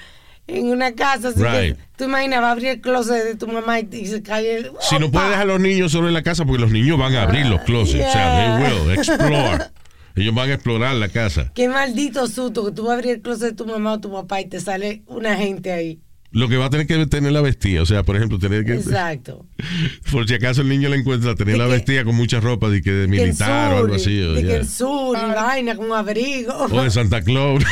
[0.47, 1.29] en una casa?
[1.29, 1.77] Así que Right.
[1.97, 4.71] tú imaginas, va a abrir el closet de tu mamá y, y se cae el...
[4.79, 7.13] Si no puedes dejar a los niños solo en la casa, porque los niños van
[7.15, 9.65] a abrir los closets, o sea, they will explore.
[10.15, 11.51] Ellos van a explorar la casa.
[11.53, 14.11] Qué maldito susto que tú vas a abrir el closet de tu mamá o tu
[14.11, 15.99] papá y te sale una gente ahí.
[16.31, 18.73] Lo que va a tener que tener la vestida, o sea, por ejemplo, tener que,
[18.73, 19.45] Exacto.
[20.11, 22.67] por si acaso el niño la encuentra, tener De la que- vestida con mucha ropa
[22.69, 24.21] de, que de Que militar o algo así.
[24.21, 24.57] o, de que yeah.
[24.57, 26.53] el sur, y vaina con abrigo.
[26.57, 27.63] O de Santa Claus.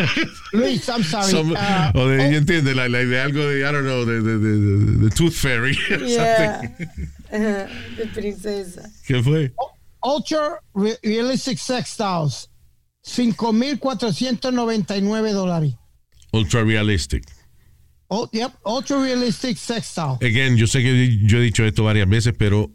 [0.52, 1.30] Luis, I'm sorry.
[1.30, 2.74] Some- Uh, o de, ¿ya entiende?
[2.74, 5.76] La, la de algo de, I don't know, de, de, de, de- de Tooth Fairy.
[6.06, 6.60] Yeah.
[7.30, 8.88] De princesa.
[9.06, 9.52] ¿Qué fue?
[10.06, 12.48] Ultra Re- Realistic Sex Dolls.
[13.02, 15.74] 5,499 dólares.
[16.32, 17.24] Ultra realistic.
[18.08, 20.18] Oh, yep, Ultra Realistic Sex Doll.
[20.22, 22.70] Again, yo sé que yo he dicho esto varias veces, pero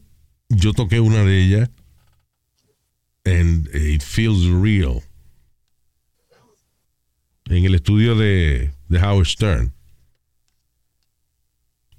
[0.50, 1.70] yo toqué una de ellas
[3.26, 5.02] and it feels real.
[7.50, 9.74] En el estudio de, de Howard Stern.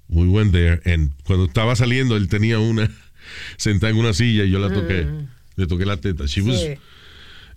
[0.09, 2.87] We went there and cuando estaba saliendo él tenía una
[3.57, 5.07] sentada en una silla y yo la toqué.
[5.55, 6.25] Le toqué la teta.
[6.25, 6.73] She was, Sí.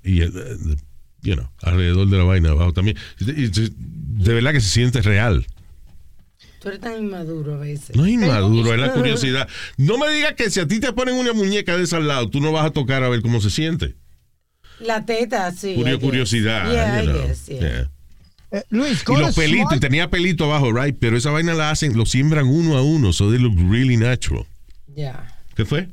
[0.04, 0.30] y eh,
[1.22, 2.96] you know, alrededor de la vaina abajo también.
[3.18, 5.46] De verdad que se siente real.
[6.60, 7.94] Tú eres tan inmaduro a veces.
[7.96, 9.48] No es inmaduro, es la curiosidad.
[9.76, 12.28] No me digas que si a ti te ponen una muñeca de ese al lado,
[12.28, 13.94] tú no vas a tocar a ver cómo se siente.
[14.80, 15.70] La teta, sí.
[15.72, 16.70] I Curio- curiosidad.
[16.70, 17.26] Yeah, you I know.
[17.26, 17.60] guess, yeah.
[17.60, 17.90] Yeah.
[18.52, 20.96] Eh, Luis, Y los to pelitos, y tenía pelito abajo, right?
[20.98, 24.46] Pero esa vaina la hacen, lo siembran uno a uno, so they look really natural.
[24.94, 25.35] Yeah.
[25.56, 25.88] ¿Qué fue?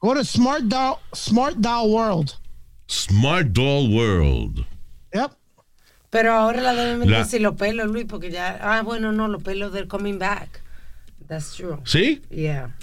[0.00, 2.32] Go to Smart Doll, Smart Doll World.
[2.88, 4.66] Smart Doll World.
[5.12, 5.30] Yep.
[6.10, 8.58] Pero ahora la deben La- sin los pelos, Luis, porque ya.
[8.60, 10.62] Ah, bueno, no, los pelos del coming back.
[11.28, 11.78] That's true.
[11.84, 12.22] ¿Sí?
[12.30, 12.76] Yeah.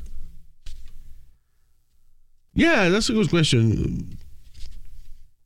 [2.54, 4.18] Yeah, that's a good question.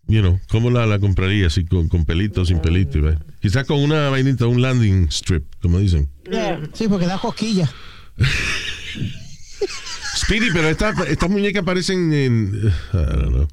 [0.07, 1.49] You know, ¿cómo la, la compraría?
[1.49, 2.99] ¿Si con, con pelito o sin pelito?
[3.01, 3.19] right?
[3.41, 6.09] Quizás con una vainita, un landing strip, como dicen.
[6.29, 6.61] Yeah.
[6.73, 7.69] Sí, porque da cosquilla.
[10.17, 12.73] Speedy, pero estas estas muñecas aparecen en.
[12.93, 13.47] I don't know.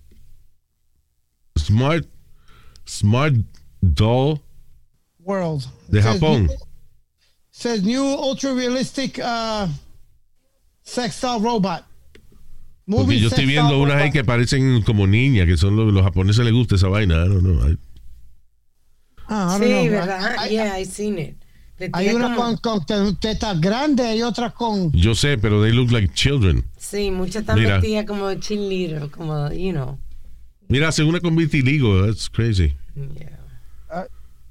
[1.58, 2.06] Smart.
[2.86, 3.34] Smart
[3.80, 4.40] Doll
[5.20, 5.64] World.
[5.88, 6.46] de Says Japón.
[6.46, 6.56] new-
[7.50, 9.66] Says new ultra realistic uh,
[10.82, 11.84] sex doll robot.
[12.84, 16.02] Porque Moving yo estoy viendo unas ahí que parecen como niñas, que son los, los
[16.02, 17.24] japoneses les gusta esa vaina.
[17.24, 17.68] I don't know.
[17.68, 17.78] I-
[19.28, 19.90] Ah, I don't Sí, know.
[20.00, 20.36] ¿verdad?
[20.38, 21.36] Hay, yeah, I seen it.
[21.92, 24.92] Hay tiene una como- con, con tetas grandes y otra con.
[24.92, 26.64] yo sé, pero they look like children.
[26.76, 27.78] Sí, muchas están Mira.
[27.78, 29.98] vestidas como cheerleader, como, you know.
[30.68, 32.04] Mira, hace una con vitiligo.
[32.06, 32.74] That's crazy.
[32.94, 33.38] Yeah.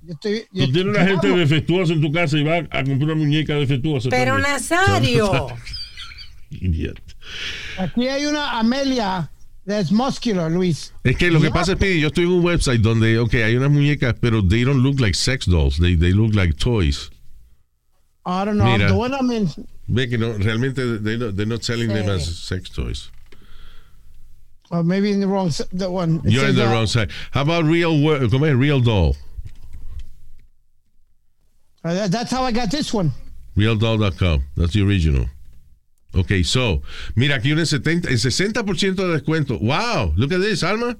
[0.04, 1.40] Yo estoy, yo- Tú tienes una gente Vamos.
[1.50, 4.10] defectuosa en tu casa y vas a comprar una muñeca defectuosa.
[4.10, 4.52] Pero también.
[4.54, 5.48] Nazario.
[6.50, 7.00] Idiot.
[7.78, 9.30] Aquí hay una Amelia
[9.66, 10.92] that's muscular, Luis.
[11.04, 13.56] Es que lo que pasa es que yo estoy en un website donde, ok, hay
[13.56, 15.78] unas muñecas, pero they don't look like sex dolls.
[15.78, 17.11] They, they look like toys.
[18.26, 18.66] I don't know.
[18.78, 18.90] Mira.
[18.90, 19.48] The one I'm in.
[19.88, 22.10] Ve que no, realmente they they're not selling them Sí.
[22.16, 23.10] as sex toys.
[24.70, 25.50] Or maybe in the wrong.
[25.74, 26.22] The one.
[26.24, 27.12] It You're in the uh, wrong side.
[27.32, 28.56] How about real ¿Cómo es?
[28.56, 29.16] Real doll.
[31.84, 33.12] uh, that- that's how I got this one.
[33.58, 34.44] Realdoll.com.
[34.56, 35.26] That's the original.
[36.14, 36.82] Ok, so,
[37.16, 39.60] mira, aquí un 70, el 60% de descuento.
[39.62, 40.96] Wow, look at this, Alma.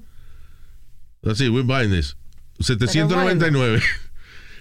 [1.22, 2.14] Let's see, we're buying this.
[2.60, 3.80] 799.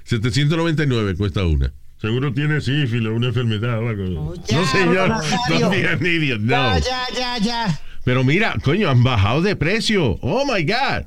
[0.06, 1.72] 799 cuesta una.
[2.02, 4.30] Seguro tiene sífilis, una enfermedad o algo.
[4.32, 5.12] Oye, No, señor.
[5.12, 6.42] An idiot.
[6.42, 6.80] No.
[6.80, 7.82] Ya, ya, ya, ya.
[8.04, 10.18] Pero mira, coño, han bajado de precio.
[10.22, 11.06] Oh my God.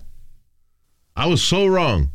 [1.17, 2.11] I was so wrong.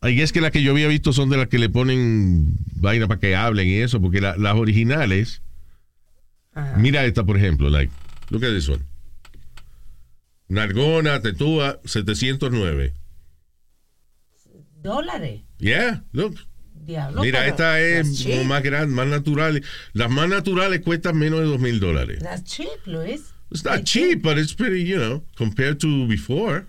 [0.00, 3.06] Ahí es que las que yo había visto son de las que le ponen vaina
[3.06, 5.42] para que hablen y eso, porque la- las originales.
[6.54, 6.76] Ajá.
[6.78, 7.92] Mira esta, por ejemplo, like,
[8.30, 8.82] look at this one.
[10.48, 12.94] Nargona, tetúa, 709.
[14.82, 15.42] Dólares.
[15.58, 16.36] Yeah, look.
[16.84, 17.22] Diablo.
[17.22, 19.62] Mira, pero esta es más grande, más natural.
[19.92, 22.18] Las más naturales cuestan menos de dos mil dólares.
[22.20, 23.32] That's cheap, Luis.
[23.50, 24.22] It's not I cheap, think.
[24.22, 26.66] but it's pretty, you know, compared to before.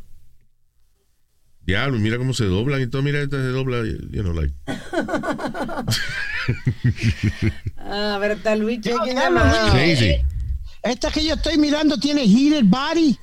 [1.65, 3.01] Diablo, mira cómo se doblan y todo.
[3.01, 4.53] Mira, esta se dobla, you know, like.
[7.77, 8.81] Ah, pero está Luis.
[9.71, 10.17] Crazy.
[10.83, 13.17] Esta que yo estoy mirando tiene heated body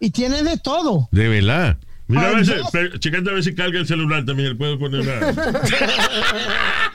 [0.00, 1.08] y tiene de todo.
[1.12, 1.78] De verdad.
[2.08, 4.48] Mira, a Ay, ver si, yo- pe- checate a ver si carga el celular también.
[4.50, 5.12] Él puede poner una.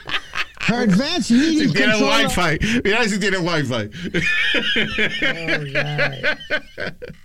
[0.66, 2.26] Her advanced Si meeting tiene controller.
[2.26, 2.82] wifi.
[2.84, 3.90] Mira si tiene wifi.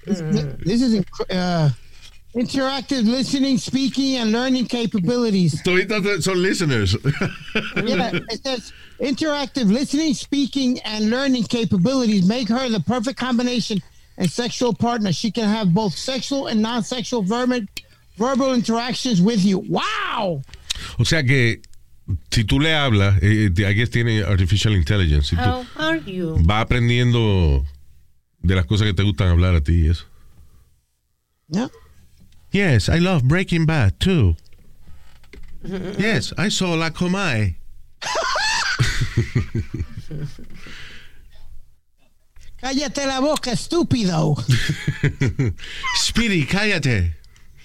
[0.06, 1.70] This is inc- uh,
[2.36, 5.62] interactive listening, speaking, and learning capabilities.
[5.64, 6.96] Toditos son listeners.
[7.78, 13.82] Yeah, it says interactive listening, speaking, and learning capabilities make her the perfect combination
[14.20, 15.12] and sexual partner.
[15.12, 17.62] She can have both sexual and non-sexual verbal,
[18.18, 19.60] verbal interactions with you.
[19.60, 20.44] Wow!
[21.00, 21.62] O sea que
[22.32, 25.30] si tú le hablas, eh, eh, I guess tiene artificial intelligence.
[25.30, 26.38] Si tú How are you?
[26.46, 27.66] va aprendiendo
[28.42, 30.06] de las cosas que te gustan hablar a ti y eso.
[31.48, 31.70] Yeah.
[32.52, 34.36] Yes, I love Breaking Bad too.
[35.98, 37.56] yes, I saw La Comay.
[42.62, 44.36] Cállate la boca, estúpido.
[45.96, 47.16] Speedy, cállate.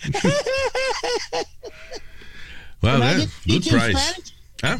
[2.83, 3.99] well, Imagine yeah, good price.
[3.99, 4.35] Spanish.
[4.63, 4.79] ¿Ah?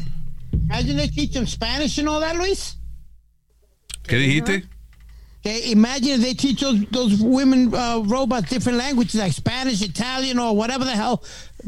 [0.53, 2.75] Imagine they teach them Spanish and all that, Luis.
[4.07, 4.63] ¿Qué dijiste?
[5.45, 10.55] Okay, imagine they teach those, those women uh, robots different languages like Spanish, Italian, or
[10.55, 11.23] whatever the hell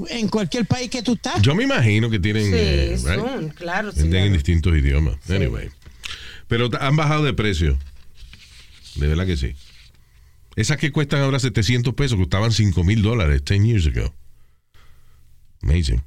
[0.10, 1.42] en cualquier país que tú estás.
[1.42, 2.46] Yo me imagino que tienen.
[2.46, 3.20] Sí, eh, right?
[3.20, 3.92] son, claro.
[3.92, 4.34] Sí, Venden en claro.
[4.34, 5.16] distintos idiomas.
[5.30, 5.70] Anyway.
[6.48, 7.78] Pero han bajado de precio.
[9.00, 9.56] De verdad que sí.
[10.56, 14.14] Esas que cuestan ahora 700 pesos costaban 5 mil dólares 10 years ago.
[15.62, 16.02] Amazing.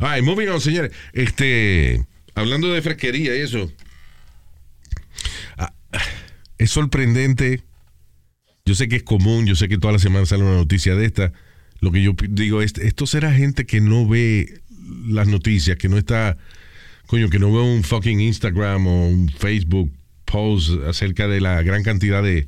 [0.00, 0.92] All right, moving on, señores.
[1.12, 3.70] Este, hablando de fresquería y eso.
[5.58, 5.74] ah,
[6.58, 7.62] Es sorprendente.
[8.64, 11.04] Yo sé que es común, yo sé que toda la semana sale una noticia de
[11.04, 11.32] esta.
[11.80, 14.62] Lo que yo digo es, esto será gente que no ve
[15.06, 16.38] las noticias, que no está,
[17.06, 19.92] coño, que no ve un fucking Instagram o un Facebook
[20.24, 22.46] post acerca de la gran cantidad de,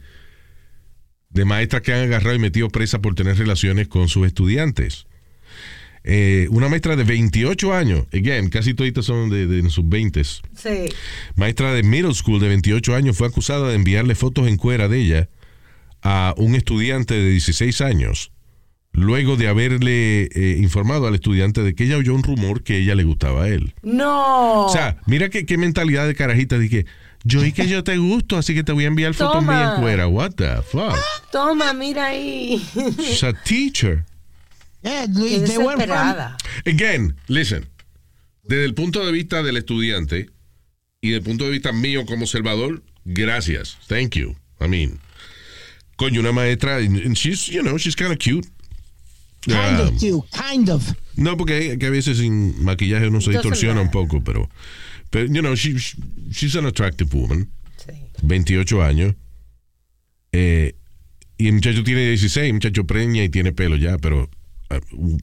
[1.31, 5.07] de maestras que han agarrado y metido presa por tener relaciones con sus estudiantes.
[6.09, 10.23] Eh, una maestra de 28 años, again, casi toditas son de, de en sus 20
[10.23, 10.45] Sí.
[11.35, 15.01] maestra de middle school de 28 años fue acusada de enviarle fotos en cuera de
[15.01, 15.29] ella
[16.03, 18.31] a un estudiante de 16 años,
[18.93, 22.95] luego de haberle eh, informado al estudiante de que ella oyó un rumor que ella
[22.95, 23.75] le gustaba a él.
[23.83, 24.67] No.
[24.67, 26.87] O sea, mira qué, qué mentalidad de carajita de que
[27.27, 29.83] yo y que yo te gusto, así que te voy a enviar fotos mías en
[29.83, 30.07] cuera.
[30.07, 30.97] What the fuck?
[31.33, 32.63] Toma, mira ahí.
[32.99, 34.05] She's a teacher.
[34.83, 36.37] Yeah, Qué Luis, they from, desesperada.
[36.67, 37.67] Again, listen.
[38.45, 40.31] Desde el punto de vista del estudiante
[41.01, 43.77] y del punto de vista mío como observador, gracias.
[43.89, 44.37] Thank you.
[44.61, 45.01] I mean,
[45.97, 48.47] coño, una maestra, and she's, you know, she's kind of cute.
[49.49, 50.83] kind Um, of cute, kind of.
[51.17, 54.49] no, porque que a veces sin maquillaje uno se distorsiona un poco, pero,
[55.11, 55.77] pero you know, she,
[56.31, 57.49] she's an attractive woman.
[57.77, 57.93] Sí.
[58.23, 59.15] 28 años.
[60.33, 60.75] Eh,
[61.39, 64.29] y el muchacho tiene 16, el muchacho preña y tiene pelo ya, pero.
[64.93, 65.19] uh.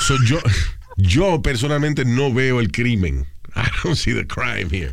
[0.00, 0.38] So, yo,
[0.96, 3.26] yo personalmente no veo el crimen.
[3.56, 4.92] I don't see the crime here.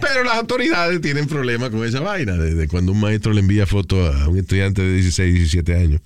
[0.00, 3.66] Pero las autoridades tienen problemas con esa vaina, de, de cuando un maestro le envía
[3.66, 6.00] fotos a un estudiante de 16, 17 años.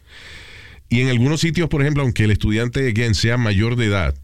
[0.88, 4.14] Y en algunos sitios, por ejemplo, aunque el estudiante again, sea mayor de edad,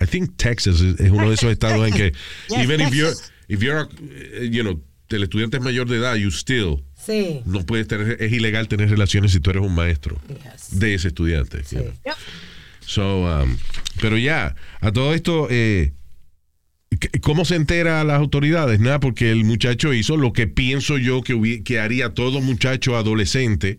[0.00, 2.12] I think Texas es, uno de esos estados en que
[2.48, 3.14] Yes, even if you're,
[3.48, 7.40] if you're, uh, you know, el estudiante es mayor de edad, you still Sí.
[7.46, 10.78] no puedes tener, es ilegal tener relaciones si tú eres un maestro Yes.
[10.78, 11.64] de ese estudiante.
[11.64, 11.76] Sí.
[11.76, 12.14] you know.
[12.80, 13.56] So, um,
[14.00, 15.92] pero ya, a todo esto, eh,
[17.00, 18.80] ¿c- ¿cómo se entera a las autoridades?
[18.80, 23.78] Nada, porque el muchacho hizo lo que pienso yo que, haría todo muchacho adolescente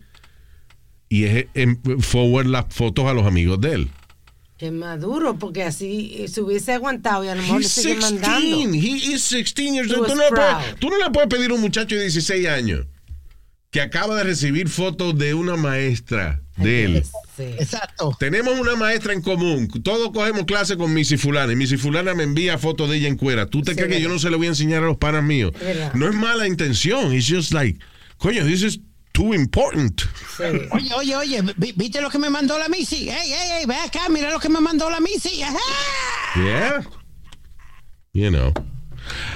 [1.10, 3.90] y es em, forward las fotos a los amigos de él.
[4.62, 7.96] Qué maduro, porque así eh, se hubiese aguantado y a lo mejor le He's sigue
[7.96, 8.12] 16.
[8.22, 8.74] mandando.
[8.78, 10.06] He is 16 years old.
[10.08, 10.80] Tú no, le puedes, proud.
[10.80, 12.86] tú no le puedes pedir a un muchacho de 16 años
[13.72, 17.04] que acaba de recibir fotos de una maestra de él.
[17.36, 17.44] Sí.
[17.58, 18.16] Exacto.
[18.20, 19.68] Tenemos una maestra en común.
[19.84, 21.54] Todos cogemos clase con Missy Fulana.
[21.54, 23.48] Y Missy Fulana me envía fotos de ella en cuera.
[23.48, 25.24] ¿Tú te Sí, crees que yo no se lo voy a enseñar a los panas
[25.24, 25.54] míos?
[25.96, 27.16] No es mala intención.
[27.16, 27.80] It's just like,
[28.20, 28.80] coño, this is
[29.14, 30.02] too important.
[30.38, 30.44] Sí.
[30.72, 33.10] Oye, oye, oye, vi- ¿viste lo que me mandó la Missy?
[33.10, 35.42] Ey, ey, ey, ve acá, mira lo que me mandó la Missy.
[35.44, 35.58] Ajá.
[36.36, 36.84] Yeah.
[38.14, 38.54] You know.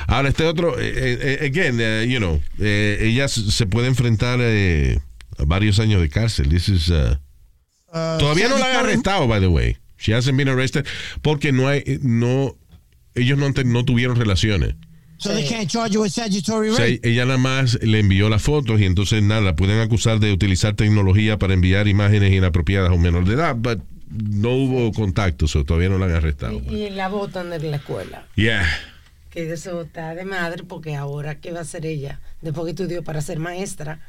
[0.08, 4.40] Ahora, este otro, eh, eh, eh, again, eh, you know, eh, ella se puede enfrentar
[4.42, 5.00] eh,
[5.38, 6.50] a varios años de cárcel.
[6.50, 7.16] This is, uh,
[7.88, 9.78] Uh, todavía no la han arrestado, by the way.
[9.98, 10.86] She hasn't been arrested
[11.22, 12.58] porque no hay, no,
[13.14, 14.76] ellos no, no tuvieron relaciones.
[15.26, 17.00] So they can't charge you with Sagittarius O sea, rape.
[17.10, 21.38] ella nada más le envió las fotos y entonces nada, pueden acusar de utilizar tecnología
[21.38, 25.90] para enviar imágenes inapropiadas a un menor de edad, but no hubo contacto, so todavía
[25.90, 26.62] no la han arrestado.
[26.70, 28.26] Y, y la botan de la escuela.
[28.36, 28.66] Yeah.
[29.32, 32.20] Que eso está de madre, porque ahora, ¿qué va a hacer ella?
[32.42, 34.00] Después que estudió para ser maestra,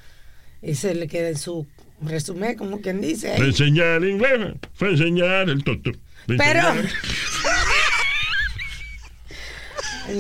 [0.63, 1.67] y se le queda en su
[2.03, 3.35] resumen, como quien dice.
[3.37, 5.91] Fue "Ey, enseñar inglés, fue enseñar el toto.
[6.27, 6.61] Pero,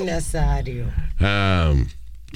[0.05, 0.87] Nazario.
[1.21, 1.73] Ah,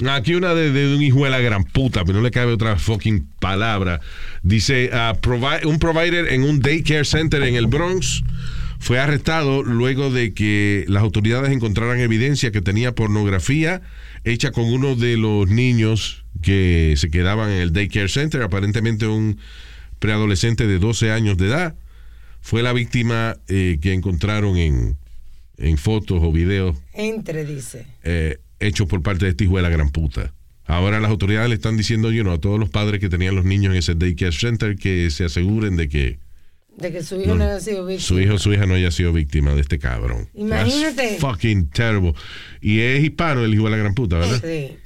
[0.09, 3.27] aquí una de, un hijo de la gran puta, pero no le cabe otra fucking
[3.39, 4.01] palabra.
[4.43, 5.17] Dice, ah,
[5.65, 8.23] un provider en un daycare center en el Bronx
[8.79, 13.81] fue arrestado luego de que las autoridades encontraran evidencia que tenía pornografía
[14.23, 19.37] hecha con uno de los niños que se quedaban en el daycare center, aparentemente un
[19.99, 21.75] preadolescente de 12 años de edad.
[22.41, 24.97] Fue la víctima eh, que encontraron en,
[25.61, 27.85] en fotos o videos Entre, dice.
[28.03, 30.33] eh, hecho por parte de este hijo de la gran puta.
[30.65, 33.45] Ahora las autoridades le están diciendo you know, a todos los padres que tenían los
[33.45, 36.19] niños en ese daycare center que se aseguren de que
[36.77, 38.07] De que su hijo no, haya sido víctima.
[38.07, 40.29] su hijo o su hija no haya sido víctima de este cabrón.
[40.33, 40.95] Imagínate.
[40.95, 42.13] That's fucking terrible.
[42.61, 44.41] Y es hispano el hijo de la gran puta, ¿verdad?
[44.41, 44.77] Sí.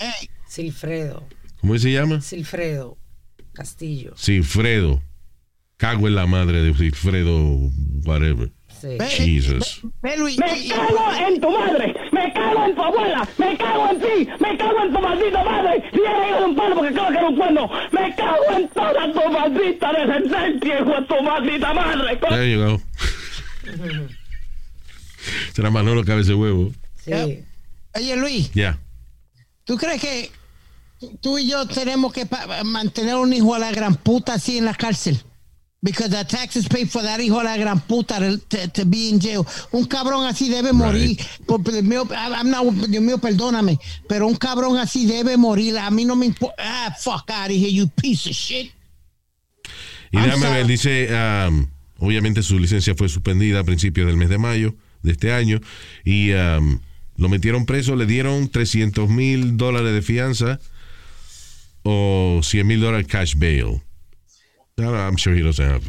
[0.48, 1.28] Silfredo.
[1.62, 2.22] ¿Cómo se llama?
[2.22, 2.98] Silfredo
[3.54, 4.14] Castillo.
[4.18, 5.02] Silfredo.
[5.78, 7.70] Cago en la madre de Silfredo,
[8.06, 8.52] whatever.
[8.82, 8.98] Sí.
[9.10, 9.82] Jesus.
[10.18, 14.00] Luis, Me y- cago en tu madre, me cago en tu abuela, me cago en
[14.00, 15.84] ti, me cago en tu maldita madre.
[15.92, 18.70] Si eres hijo de un palo porque creo que era un cuerno, me cago en
[18.70, 22.18] toda tu maldita descendencia, hijo de tu maldita madre.
[22.30, 22.82] There you go.
[25.54, 26.72] Será Manolo cabeza de huevo.
[27.04, 27.44] Sí.
[27.96, 28.78] Oye, Luis, Ya.
[29.64, 30.32] ¿tú crees que
[31.22, 32.28] tú y yo tenemos que
[32.64, 35.22] mantener un hijo a la gran puta así en la cárcel?
[35.84, 39.20] Because the taxes pay for that hijo a la gran puta to, to- be in
[39.20, 39.46] jail.
[39.72, 41.16] Un cabrón así debe morir.
[41.46, 43.78] Por, por- Dios mío, I'm not- Dios mío, perdóname.
[44.10, 45.78] Pero un cabrón así debe morir.
[45.78, 46.56] A mí no me importa.
[46.58, 48.72] Ah, fuck out of here, you piece of shit.
[50.12, 51.68] Y déjame ver, dice, um,
[52.00, 55.60] obviamente su licencia fue suspendida a principios del mes de mayo de este año
[56.04, 56.80] y um,
[57.18, 60.60] lo metieron preso, le dieron 300 mil dólares de fianza
[61.84, 63.82] o 100 mil dólares cash bail.
[64.78, 65.84] No, no, I'm sure he doesn't have.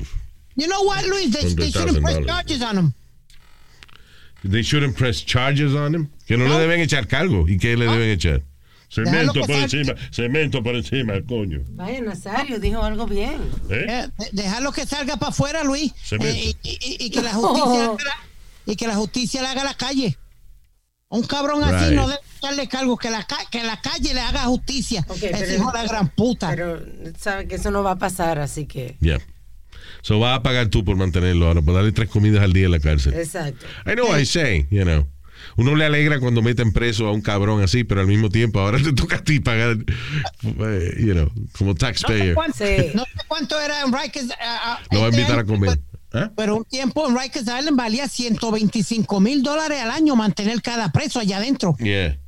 [0.55, 1.31] You know what, Luis?
[1.35, 2.27] They, they shouldn't press $100,000.
[2.29, 2.95] charges on him.
[4.45, 6.09] They shouldn't press charges on him.
[6.29, 7.47] Que no, le deben echar cargo.
[7.49, 8.43] ¿Y qué le deben echar?
[8.89, 11.65] Cemento por encima, cemento por encima, coño.
[11.71, 13.41] Vaya, Nazario dijo algo bien.
[13.69, 13.87] ¿Eh?
[13.89, 15.93] Eh, de- Dejarlo que salga para afuera, Luis.
[16.05, 16.39] Cemento.
[16.39, 19.65] Eh, y, y- y que la justicia haga la- y que la justicia le haga
[19.65, 20.17] la calle.
[21.09, 24.41] Un cabrón así no debe darle cargo, que la, ca- que la calle le haga
[24.45, 25.07] justicia.
[25.21, 26.51] Pero- hijo de la gran puta.
[26.51, 26.81] Pero
[27.19, 28.97] sabe que eso no va a pasar, así que.
[29.01, 29.21] Yeah.
[30.03, 32.73] So vas a pagar tú por mantenerlo ahora, por darle tres comidas al día en
[32.73, 33.15] la cárcel.
[33.15, 33.65] Exacto.
[33.87, 35.07] I know what I say, you know.
[35.57, 38.79] Uno le alegra cuando meten preso a un cabrón así, pero al mismo tiempo ahora
[38.83, 39.77] te toca a ti pagar,
[40.43, 42.35] eh, you know, como no, sé taxpayer.
[42.35, 42.91] cuánto, Sí.
[42.95, 44.31] no sé cuánto era en Rikers.
[44.41, 45.79] ah, ah, Lo va a invitar a comer.
[46.17, 46.33] Pero, ¿Ah?
[46.37, 51.21] pero un tiempo en Rikers Island valía 125 mil dólares al año mantener cada preso
[51.21, 51.77] allá adentro.
[51.79, 52.19] Yeah.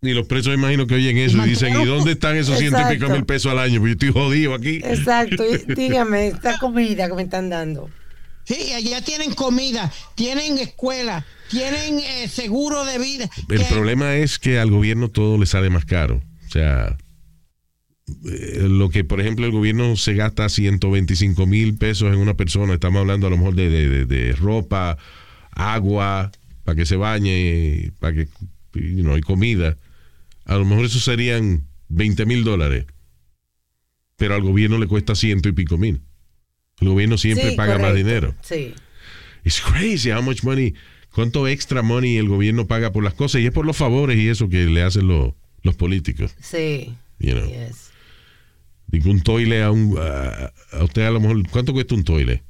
[0.00, 2.94] Y los presos imagino que oyen eso y dicen, ¿y dónde están esos ciento y
[2.94, 3.80] pico mil pesos al año?
[3.80, 4.76] Porque yo estoy jodido aquí.
[4.84, 5.44] Exacto.
[5.44, 7.90] Y dígame, esta comida que me están dando.
[8.44, 13.28] Sí, allá tienen comida, tienen escuela, tienen eh, seguro de vida.
[13.48, 16.22] El que- problema es que al gobierno todo le sale más caro.
[16.46, 16.96] O sea,
[18.26, 22.74] eh, lo que, por ejemplo, el gobierno se gasta 125 mil pesos en una persona,
[22.74, 24.96] estamos hablando a lo mejor de, de- de- de ropa,
[25.52, 26.30] agua,
[26.64, 28.28] para que se bañe, para que,
[28.74, 29.76] you know, y comida.
[30.44, 32.86] A lo mejor eso serían 20 mil dólares.
[34.16, 36.00] Pero al gobierno le cuesta ciento y pico mil.
[36.80, 38.34] El gobierno siempre Sí, paga más dinero.
[38.42, 38.74] Sí.
[39.44, 40.74] It's crazy how much money,
[41.12, 44.28] cuánto extra money el gobierno paga por las cosas y es por los favores y
[44.28, 46.34] eso que le hacen los, los políticos.
[46.40, 46.94] Sí.
[47.20, 47.48] You know.
[47.48, 47.87] Yes.
[48.88, 52.42] Digo, un toile a un a, a usted a lo mejor ¿cuánto cuesta un toile?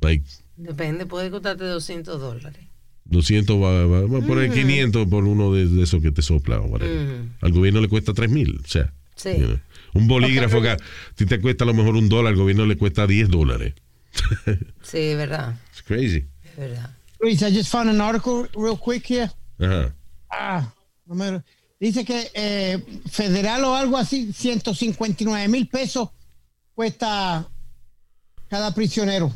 [0.00, 0.24] Like
[0.56, 2.66] Depende, puede costarte 200 dólares.
[3.04, 6.60] 200 va, va- va a poner 500 por uno de, de esos que te sopla
[6.60, 6.66] o.
[6.66, 7.28] Ujú.
[7.40, 8.92] Al gobierno le cuesta 3000, o sea.
[9.16, 9.30] Sí.
[9.38, 9.58] you know.
[9.94, 10.76] Un bolígrafo que a
[11.16, 13.74] ti te cuesta a lo mejor un dólar, al gobierno le cuesta 10 dólares.
[14.82, 15.58] Sí, es verdad.
[15.70, 16.26] It's crazy.
[16.44, 16.96] Es verdad.
[17.20, 19.30] Luis, I just found an article real quick here.
[19.58, 19.94] Ajá.
[20.30, 20.72] Ah,
[21.06, 21.42] no me-
[21.80, 22.78] dice que eh,
[23.10, 26.10] federal o algo así, 159 mil pesos
[26.74, 27.48] cuesta
[28.48, 29.32] cada prisionero.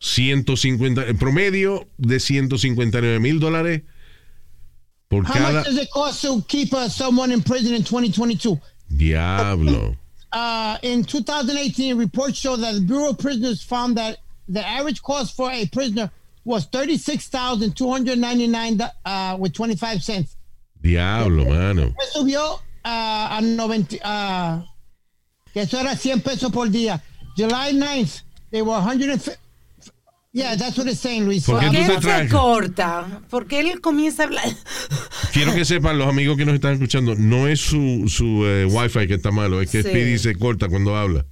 [0.00, 3.82] 150, el promedio de 159 mil dólares
[5.08, 8.60] por How cada much does it cost to keep uh, someone in prison in 2022?
[8.96, 9.96] diablo.
[10.32, 14.18] Uh, in 2018, reports show that the Bureau of Prisoners found that
[14.48, 16.10] the average cost for a prisoner
[16.44, 20.36] was 36299 uh, with 25 cents.
[20.80, 21.82] Diablo, mano.
[21.86, 24.64] Después subió uh, a 90, uh,
[25.52, 27.02] que eso era 100 pesos por día.
[27.36, 29.38] July 9th, they were 150.
[30.32, 31.46] Yeah, that's what it's saying, Luis.
[31.46, 33.22] ¿Por qué se corta?
[33.30, 34.44] Porque él comienza a hablar.
[35.32, 39.06] Quiero que sepan los amigos que nos están escuchando, no es su, su eh, wifi
[39.08, 39.88] que está malo, es que Sí.
[39.88, 41.24] Speedy se corta cuando habla.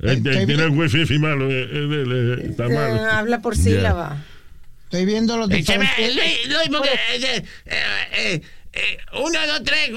[0.00, 2.04] Él, él tiene el wifi malo, eh, eh,
[2.42, 3.10] eh, está Eh, malo.
[3.10, 4.22] habla por sílaba.
[4.88, 6.14] Estoy viendo los Eh, diferentes.
[6.14, 7.82] Luis, Luis, porque, eh, eh,
[8.16, 8.40] eh,
[8.72, 9.90] eh, uno, dos, tres.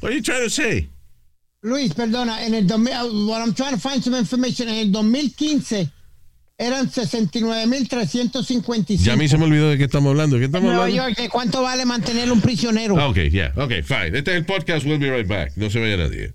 [0.00, 0.88] What are you trying to say?
[1.62, 4.90] Luis, perdona, en el 2000, uh, what I'm trying to find some information, en el
[4.92, 5.88] 2015
[6.58, 9.04] eran 69.355.
[9.04, 10.36] Ya a mí se me olvidó de qué estamos hablando.
[10.36, 11.08] ¿De qué estamos Nueva hablando?
[11.08, 12.94] York, ¿de ¿cuánto vale mantener un prisionero?
[13.08, 14.18] Ok, yeah, ok, fine.
[14.18, 14.84] Este es el podcast.
[14.86, 15.52] We'll be right back.
[15.56, 16.34] No se vaya nadie.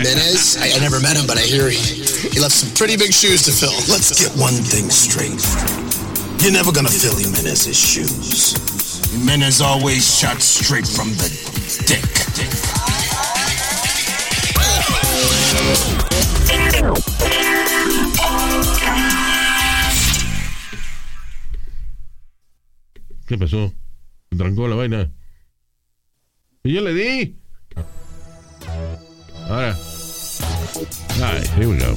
[0.00, 0.56] Jimenez?
[0.56, 1.76] I, I never met him, but I hear he,
[2.32, 3.76] he left some pretty big shoes to fill.
[3.92, 5.36] Let's get one thing straight.
[6.40, 8.56] You're never gonna fill Jimenez's shoes.
[9.12, 11.28] Jimenez always shot straight from the
[11.84, 12.00] dick.
[23.26, 23.72] ¿Qué pasó?
[24.36, 25.12] Trancó la vaina?
[26.64, 27.36] Y yo le di.
[29.50, 29.76] Ahora.
[31.20, 31.96] Ay, here we go.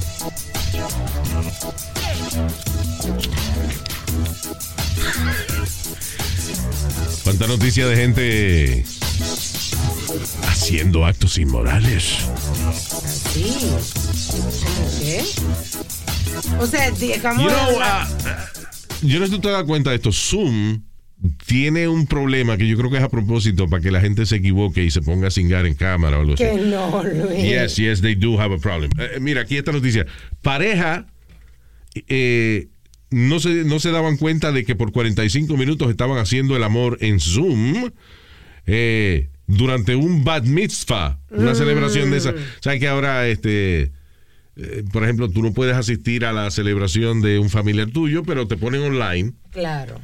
[7.22, 8.84] Cuánta noticia de gente
[10.48, 12.16] haciendo actos inmorales.
[13.32, 13.54] Sí.
[14.32, 15.24] ¿Cómo qué?
[16.58, 17.44] O sea, digamos.
[17.44, 18.08] You know, ah,
[19.00, 20.10] yo no te das cuenta de esto.
[20.10, 20.82] Zoom
[21.46, 24.36] tiene un problema que yo creo que es a propósito para que la gente se
[24.36, 26.44] equivoque y se ponga a cingar en cámara o algo así.
[26.44, 27.42] que no, Luis.
[27.42, 28.90] Yes, yes, they do have a problem.
[28.98, 30.04] Eh, mira, aquí esta noticia.
[30.42, 31.06] Pareja
[32.08, 32.68] eh,
[33.10, 36.98] no, se, no se daban cuenta de que por 45 minutos estaban haciendo el amor
[37.00, 37.90] en Zoom
[38.66, 41.56] eh, durante un bat mitzvah, una Mm.
[41.56, 42.34] celebración de esa.
[42.60, 43.92] ¿Sabes que ahora, este,
[44.56, 48.46] eh, por ejemplo, tú no puedes asistir a la celebración de un familiar tuyo, pero
[48.46, 50.00] te ponen online Claro.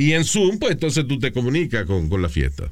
[0.00, 2.70] Y en Zoom, pues entonces tú te comunicas con, con la fiesta.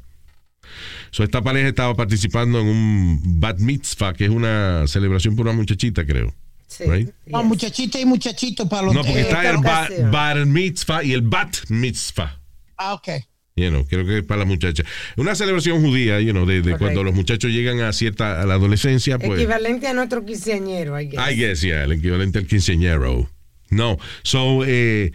[1.11, 5.55] So, esta pareja estaba participando en un bat mitzvah, que es una celebración por una
[5.55, 6.33] muchachita, creo.
[6.67, 6.83] Sí.
[6.85, 7.09] Right?
[7.33, 10.11] Ah, muchachita y muchachito para los No, porque eh, está el ba- ocasión.
[10.11, 12.39] bar mitzvah y el bat mitzvah.
[12.77, 13.09] Ah, ok.
[13.55, 14.83] You know, creo que es para la muchacha.
[15.17, 19.17] Una celebración judía, you know, de, cuando los muchachos llegan a cierta a la adolescencia,
[19.19, 19.39] pues.
[19.39, 21.19] Equivalente a nuestro quinceañero, I guess.
[21.31, 23.29] I guess, yeah, el equivalente al quinceañero.
[23.71, 25.11] No, so, eh,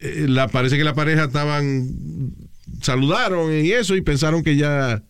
[0.00, 1.88] eh, la, parece que la pareja estaban,
[2.82, 5.02] saludaron y eso y pensaron que ya,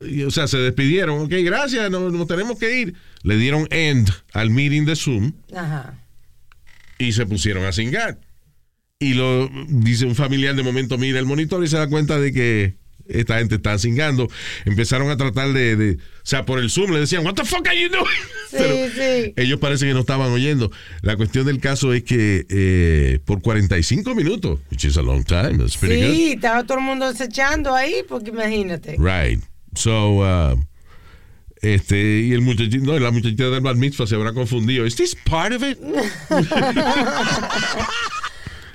[0.00, 1.20] y, o sea, se despidieron.
[1.20, 2.94] Ok, gracias, nos, nos tenemos que ir.
[3.22, 5.98] Le dieron end al meeting de Zoom Ajá.
[6.98, 8.18] y se pusieron a cingar.
[8.98, 12.32] Y lo dice un familiar de momento, mira el monitor y se da cuenta de
[12.32, 12.76] que
[13.08, 14.28] esta gente está cingando.
[14.64, 17.66] Empezaron a tratar de, de- o sea, por el Zoom le decían, what the fuck
[17.68, 18.04] are you doing?
[18.52, 19.32] Sí, Pero sí.
[19.36, 20.70] ellos parece que no estaban oyendo.
[21.00, 25.56] La cuestión del caso es que eh, por 45 minutos, which is a long time,
[25.56, 26.14] that's pretty good.
[26.14, 28.96] Sí, estaba todo el mundo acechando ahí, porque imagínate.
[28.98, 29.42] Right.
[29.74, 30.62] So, uh,
[31.62, 34.84] este, y el muchachito, no, la muchachita del bar mitzvah se habrá confundido.
[34.84, 35.78] ¿Is this part of it?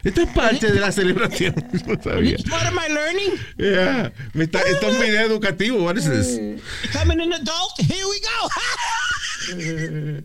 [0.07, 1.53] Esto es parte de la celebración.
[1.87, 2.37] No sabía.
[2.49, 3.33] Part of my learning.
[3.57, 4.11] Yeah.
[4.33, 5.83] Me está, esto es un video educativo.
[5.83, 6.39] What is this?
[6.81, 7.73] Becoming an adult.
[7.79, 8.49] Here we go.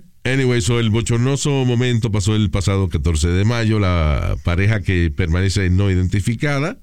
[0.24, 3.80] Anyway, so el bochornoso momento pasó el pasado 14 de mayo.
[3.80, 6.78] La pareja que permanece no identificada.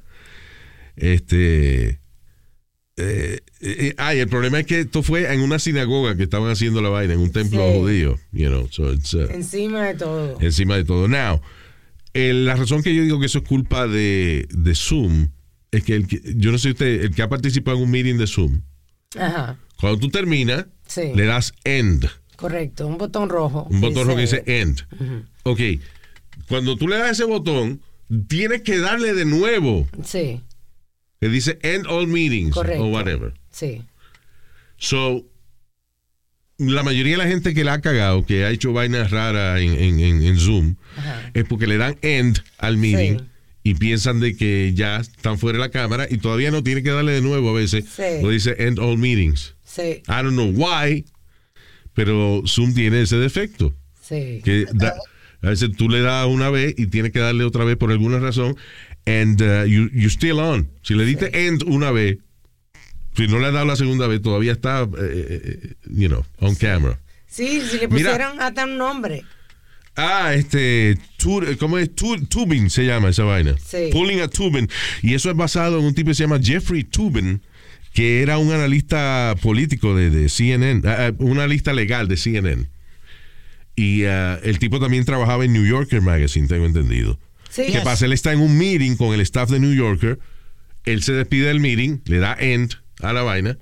[0.98, 2.02] Este.
[2.98, 6.52] Eh, eh, ah, y el problema es que esto fue en una sinagoga que estaban
[6.52, 7.74] haciendo la vaina, en un templo Sí.
[7.80, 8.20] judío.
[8.34, 10.38] You know, so it's, uh, Encima de todo.
[10.42, 11.08] encima de todo.
[11.08, 11.40] Now,
[12.14, 15.30] el- la razón que yo digo que eso es culpa de, de Zoom
[15.72, 18.18] es que, el que- yo no sé usted, el que ha participado en un meeting
[18.18, 18.62] de Zoom,
[19.18, 19.58] Ajá.
[19.80, 21.12] cuando tú terminas, Sí.
[21.16, 22.88] le das end, Correcto.
[22.88, 23.68] Un botón rojo.
[23.70, 24.82] un botón rojo que dice end.
[24.94, 25.24] Ujú.
[25.44, 25.60] Ok,
[26.48, 27.82] cuando tú le das ese botón,
[28.28, 29.88] tienes que darle de nuevo.
[30.04, 30.42] Sí.
[31.22, 32.86] que dice end all meetings Correcto.
[32.86, 33.34] o whatever.
[33.52, 33.82] Sí.
[34.78, 35.26] So,
[36.60, 39.74] la mayoría de la gente que la ha cagado, que ha hecho vainas raras en,
[39.74, 40.76] en- en- en Zoom,
[41.34, 43.24] es porque le dan end al meeting Sí.
[43.64, 46.90] y piensan de que ya están fuera de la cámara y todavía no tiene que
[46.90, 47.86] darle de nuevo a veces.
[47.96, 48.04] Sí.
[48.22, 49.56] Lo dice end all meetings.
[49.64, 50.02] Sí.
[50.08, 51.06] I don't know why,
[51.94, 53.74] pero Zoom tiene ese defecto.
[54.02, 54.42] Sí.
[54.44, 54.96] Que da-
[55.42, 58.20] a veces tú le das una vez y tienes que darle otra vez por alguna
[58.20, 58.58] razón.
[59.06, 60.70] And uh, you, you still on.
[60.82, 62.18] Si le diste end una vez,
[63.16, 66.56] si no le has dado la segunda vez, todavía está, eh, eh, you know, on
[66.56, 67.00] camera.
[67.28, 68.12] Sí, si le Mira.
[68.12, 69.24] pusieron hasta un nombre.
[69.96, 71.94] Ah, este, tu- ¿cómo es?
[71.94, 73.56] Tu- tubing se llama esa vaina.
[73.64, 73.90] Sí.
[73.92, 74.70] Pulling a tubing.
[75.02, 77.42] Y eso es basado en un tipo que se llama Jeffrey Tubin,
[77.94, 82.68] que era un analista político de, de CNN, ah, ah, un analista legal de CNN.
[83.76, 87.20] Y ah, el tipo también trabajaba en New Yorker Magazine, tengo entendido.
[87.50, 87.64] Sí.
[87.72, 88.06] ¿Qué pasa?
[88.06, 90.20] Él está en un meeting con el staff de New Yorker.
[90.86, 93.58] Él se despide del meeting, le da end a la vaina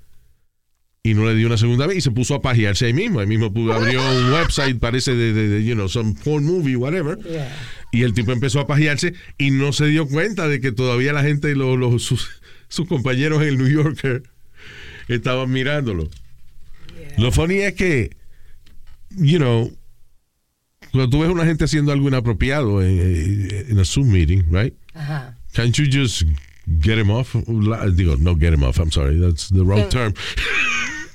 [1.04, 3.20] y no le dio una segunda vez y se puso a pajearse ahí mismo.
[3.22, 6.76] Ahí mismo pudo- abrió un website, parece de, de- de, you know, some porn movie,
[6.76, 7.18] whatever.
[7.24, 7.56] Yeah.
[7.92, 11.24] Y el tipo empezó a pajearse y no se dio cuenta de que todavía la
[11.24, 12.28] gente, lo- lo- sus,
[12.68, 14.24] sus compañeros en el New Yorker
[15.08, 16.10] estaban mirándolo.
[17.18, 18.16] Lo funny es que,
[19.12, 19.72] you know,
[20.92, 24.44] cuando tú ves a una gente haciendo algo inapropiado en, en, en a Zoom meeting,
[24.52, 24.74] right?
[24.94, 25.38] Ajá.
[25.54, 26.24] Can't you just
[26.80, 27.34] get him off?
[27.34, 30.14] Digo, no get him off, I'm sorry, that's the wrong term.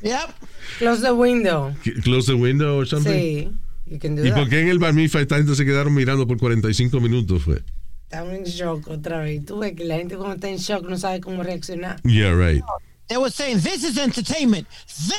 [0.02, 0.34] Yep.
[0.78, 1.72] Close the window.
[2.02, 3.12] Close the window or something.
[3.12, 3.52] Sí.
[3.86, 4.36] You can do ¿Y that.
[4.36, 7.42] por qué en el bar mitzvah esta gente se quedaron mirando por 45 minutos?
[7.44, 7.62] Fue?
[8.10, 9.44] Estamos en shock otra vez.
[9.46, 12.00] Tú ves que la gente cuando está en shock no sabe cómo reaccionar.
[12.02, 12.64] Yeah, right.
[13.08, 14.66] They were saying, this is entertainment.
[14.88, 15.12] This,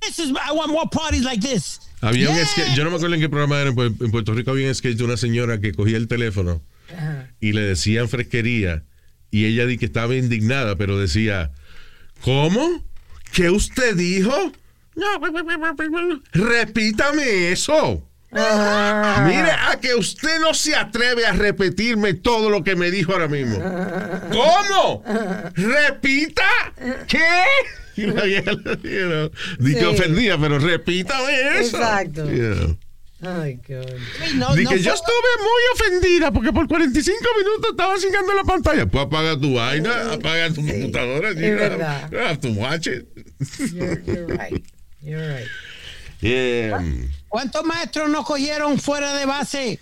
[0.00, 1.80] this is, I want more parties like this.
[2.00, 2.46] Había un Yeah.
[2.46, 4.66] sketch, yo no me acuerdo en qué programa era, en Pu- en Puerto Rico había
[4.68, 6.62] un sketch de una señora que cogía el teléfono
[7.40, 8.84] y le decían fresquería
[9.32, 11.50] y ella di que estaba indignada, pero decía,
[12.20, 12.84] ¿cómo?
[13.32, 14.52] ¿Qué usted dijo?
[16.32, 18.06] Repítame eso.
[18.30, 23.28] Mire, a que usted no se atreve a repetirme todo lo que me dijo ahora
[23.28, 23.58] mismo.
[24.30, 25.02] ¿Cómo?
[25.54, 26.44] ¿Repita?
[27.08, 27.18] ¿Qué?
[27.94, 29.84] Y la vieja, you know, di que Sí.
[29.84, 31.76] ofendía, pero repítame eso.
[31.76, 32.24] Exacto.
[32.24, 32.78] You know.
[33.22, 33.86] Ay, God.
[34.34, 38.86] No, yo estuve muy ofendida porque por 45 minutos estaba singando la pantalla.
[38.86, 41.30] Pues apaga tu vaina, apaga tu computadora.
[41.30, 42.10] es verdad.
[42.56, 43.06] Watch it.
[43.72, 44.64] You're, you're right.
[45.00, 45.48] You're right.
[46.20, 46.80] Yeah.
[47.28, 49.78] ¿Cuántos maestros no cogieron fuera de base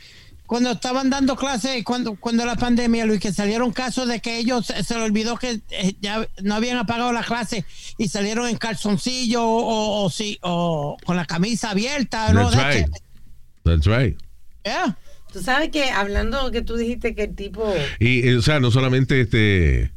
[0.46, 4.66] cuando estaban dando clases, cuando, cuando la pandemia, Luis, que salieron casos de que ellos
[4.66, 7.64] se, se les olvidó que eh, ya no habían apagado la clase
[7.98, 12.32] y salieron en calzoncillo o, o, sí, o con la camisa abierta?
[12.32, 12.50] ¿no?
[13.64, 14.18] That's right.
[14.64, 14.96] Yeah.
[15.32, 17.72] Tú sabes que hablando que tú dijiste que el tipo.
[17.98, 19.92] Y, o sea, no solamente este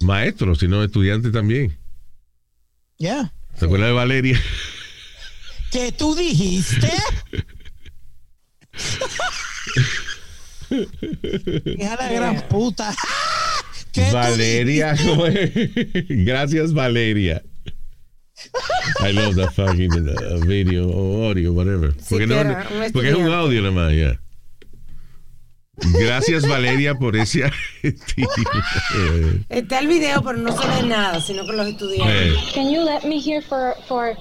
[0.00, 1.78] maestros, sino estudiantes también.
[2.98, 3.32] Yeah.
[3.56, 4.40] ¿Se acuerda de Valeria?
[5.70, 6.90] Que tú dijiste.
[10.70, 12.94] Hija de la gran puta.
[13.92, 15.50] ¿Qué Valeria, ¿cómo es?
[16.08, 17.42] Gracias, Valeria.
[19.00, 21.92] I love that fucking uh, video o audio, whatever.
[21.98, 22.56] Sí, porque, que no,
[22.92, 24.18] porque es un audio nada más, ya.
[25.98, 27.50] Gracias, Valeria, por ese
[29.48, 32.36] Está el video, pero no se ve nada, sino con los estudiantes.
[32.36, 32.36] eh.
[32.54, 34.14] Can you let me here for for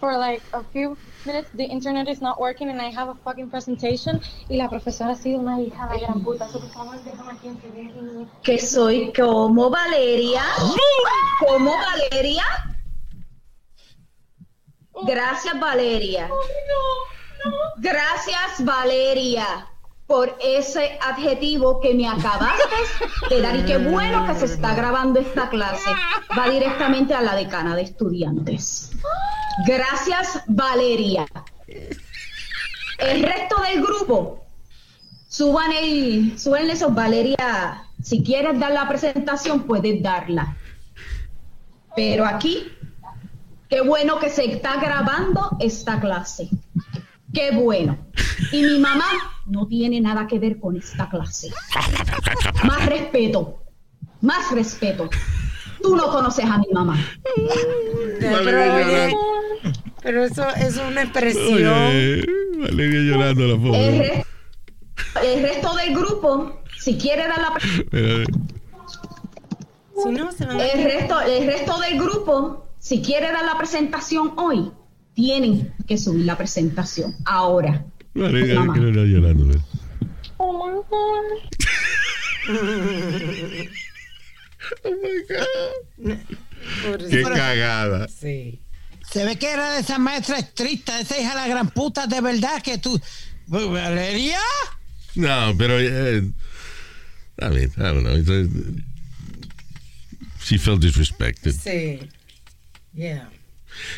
[0.00, 0.96] for like a few
[1.26, 1.50] minutes?
[1.54, 4.20] The internet is not working and I have a fucking presentation.
[4.48, 6.48] Y la profesora ha sido una hija de gran puta.
[6.48, 10.42] So, por favor, déjame aquí en que soy como Valeria.
[11.46, 12.44] Como Valeria.
[15.04, 16.28] Gracias, Valeria.
[17.78, 19.68] Gracias, Valeria,
[20.06, 22.64] por ese adjetivo que me acabaste
[23.28, 23.56] de dar.
[23.56, 25.90] Y qué bueno que se está grabando esta clase.
[26.36, 28.92] Va directamente a la decana de estudiantes.
[29.66, 31.26] Gracias, Valeria.
[32.98, 34.46] El resto del grupo,
[35.28, 37.84] suban el, suben esos, Valeria.
[38.02, 40.56] Si quieres dar la presentación, puedes darla.
[41.94, 42.75] Pero aquí,
[43.68, 46.48] qué bueno que se está grabando esta clase.
[47.32, 47.98] Qué bueno.
[48.52, 49.06] Y mi mamá
[49.46, 51.50] no tiene nada que ver con esta clase.
[52.64, 53.62] Más respeto.
[54.20, 55.10] Más respeto.
[55.82, 56.98] Tú no conoces a mi mamá.
[58.20, 59.16] Pero, oye,
[60.02, 61.72] pero eso es una expresión.
[61.72, 62.24] Oye,
[62.58, 63.98] Valeria llorando la El, pobre.
[63.98, 64.24] re-
[65.34, 67.52] el resto del grupo, si quiere dar la
[67.90, 68.24] Pero,
[70.02, 73.58] Si no, se van a- el resto, el resto del grupo, si quiere dar la
[73.58, 74.70] presentación hoy,
[75.12, 77.84] tienen que subir la presentación ahora.
[78.14, 78.74] Valeria, Mamá.
[78.74, 79.58] que no llorando.
[80.36, 81.24] Oh my god.
[84.84, 85.18] Oh my
[86.94, 87.08] God.
[87.10, 88.06] Qué cagada.
[88.06, 88.60] Sí.
[89.10, 92.06] Se ve que era de esa maestra estricta, de esa hija de la gran puta,
[92.06, 93.00] de verdad que tú.
[93.48, 94.38] ¿Valeria?
[95.16, 95.80] No, pero.
[95.80, 96.22] eh,
[97.40, 98.16] I mean, I don't know.
[100.44, 101.52] She felt disrespected.
[101.52, 102.08] Sí.
[102.96, 103.28] Yeah.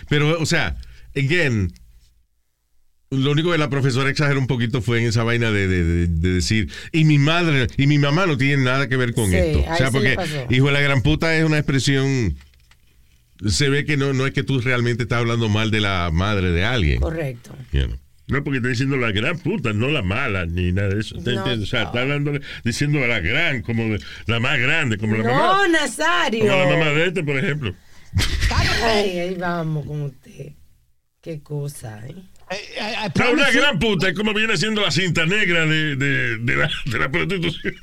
[0.09, 0.77] Pero, o sea,
[1.17, 1.73] again,
[3.11, 6.07] lo único que la profesora exageró un poquito fue en esa vaina de, de- de-
[6.09, 9.37] de decir, y mi madre y mi mamá no tienen nada que ver con Sí,
[9.37, 9.61] esto.
[9.71, 10.17] O sea, porque
[10.51, 12.37] hijo de la gran puta es una expresión.
[13.47, 16.51] Se ve que no, no es que tú realmente estás hablando mal de la madre
[16.51, 17.01] de alguien.
[17.01, 17.57] Correcto.
[17.73, 17.97] you know.
[18.27, 21.17] No, porque está diciendo la gran puta, no la mala, ni nada de eso.
[21.23, 21.45] ¿Te No?
[21.45, 21.87] O sea, no.
[21.87, 22.33] está hablando,
[22.63, 25.69] diciendo la gran, como de- la más grande, como la No, mamá.
[25.69, 26.41] Nazario.
[26.41, 27.75] Como la mamá de este, por ejemplo.
[28.85, 30.53] Ay, ahí vamos con usted.
[31.21, 32.15] Qué cosa, ¿eh?
[33.17, 36.71] No, una gran puta es como viene siendo la cinta negra de, de, de la,
[36.87, 37.75] de la prostitución.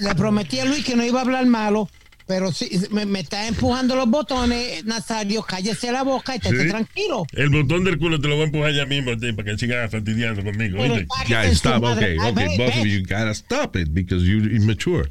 [0.00, 1.88] Le prometí a Luis que no iba a hablar malo,
[2.26, 6.68] pero sí, me, me está empujando los botones, Nazario, cállese la boca y estate Sí.
[6.68, 7.24] tranquilo.
[7.32, 9.88] El botón del culo te lo voy a empujar ya mismo ti, para que siga
[9.88, 10.78] fastidiando conmigo.
[10.78, 11.06] Pero en
[11.52, 11.84] stop.
[11.84, 12.56] Okay, Ay, okay.
[12.58, 15.08] Both of you gotta stop it because you're immature.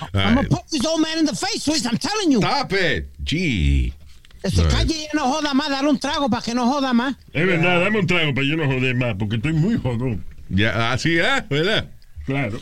[0.00, 0.50] I'm gonna right.
[0.50, 2.38] put this old man in the face, Luis, I'm telling you.
[2.40, 3.08] Stop it.
[3.22, 3.92] Gee.
[4.42, 4.70] Que se right.
[4.70, 7.16] calle y ya no joda más, dale un trago para que no joda más.
[7.32, 10.24] Es verdad, dame un trago para yo no joder más, porque estoy muy jodón.
[10.48, 11.90] Ya, así es, ¿verdad?
[12.24, 12.60] Claro.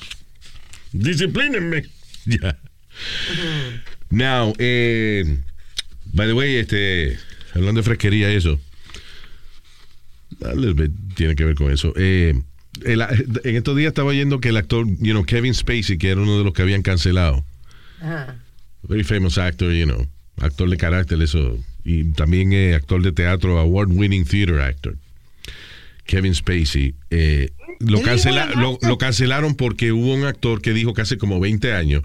[0.92, 1.84] Disciplínenme.
[2.26, 2.56] Ya.
[4.08, 5.24] Now, eh,
[6.14, 7.18] by the way, este,
[7.54, 8.58] hablando de fresquería y eso,
[10.42, 11.92] a little bit tiene que ver con eso.
[11.96, 12.40] Eh,
[12.84, 13.02] el-
[13.44, 16.38] en estos días estaba oyendo que el actor, you know, Kevin Spacey, que era uno
[16.38, 17.44] de los que habían cancelado,
[18.00, 18.36] Ajá.
[18.82, 20.06] very famous actor, you know,
[20.40, 24.96] actor de carácter, eso, y también eh, actor de teatro, award-winning theater actor.
[26.06, 27.50] Kevin Spacey, eh,
[27.80, 28.50] lo, cancela-
[28.82, 32.02] lo cancelaron porque hubo un actor que dijo que hace como 20 años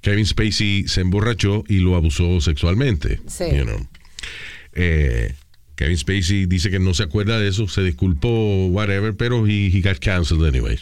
[0.00, 3.20] Kevin Spacey se emborrachó y lo abusó sexualmente.
[3.26, 3.44] Sí.
[3.54, 3.86] you know.
[4.74, 5.34] Eh,
[5.76, 9.80] Kevin Spacey dice que no se acuerda de eso, se disculpó, whatever, pero he, he
[9.80, 10.78] got canceled anyway.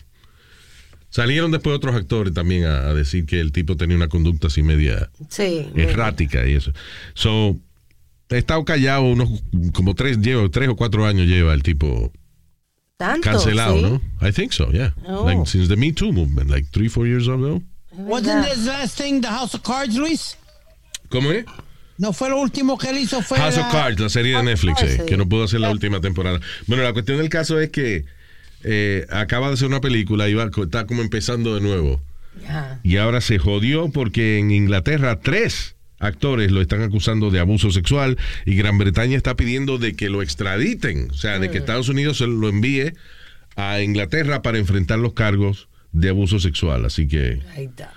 [1.10, 4.62] Salieron después otros actores también a, a decir que el tipo tenía una conducta así
[4.62, 5.66] media Sí.
[5.76, 6.72] errática y eso.
[7.14, 7.58] So,
[8.30, 9.28] he estado callado unos
[9.74, 12.10] como tres, lleva, tres o cuatro años lleva el tipo
[12.96, 13.28] Tanto.
[13.30, 13.82] cancelado, ¿sí?
[13.82, 14.26] ¿no?
[14.26, 14.94] I think so, yeah.
[15.06, 15.24] Oh.
[15.26, 17.60] Like since the Me Too movement, like three, four years ago.
[17.94, 20.38] Wasn't his last thing the House of Cards, Luis?
[21.10, 21.44] ¿Cómo es?
[21.98, 24.38] No fue lo último que él hizo, fue House of la- Cards, la serie de
[24.38, 25.06] of Netflix, Cards, eh, sí.
[25.06, 26.40] que no pudo hacer la última temporada.
[26.66, 28.04] Bueno, la cuestión del caso es que
[28.64, 32.00] eh, acaba de hacer una película y va, está como empezando de nuevo.
[32.82, 38.16] Y ahora se jodió porque en Inglaterra tres actores lo están acusando de abuso sexual
[38.46, 42.18] y Gran Bretaña está pidiendo de que lo extraditen, o sea, de que Estados Unidos
[42.18, 42.94] se lo envíe
[43.54, 46.84] a Inglaterra para enfrentar los cargos de abuso sexual.
[46.86, 47.92] Así que Ahí está.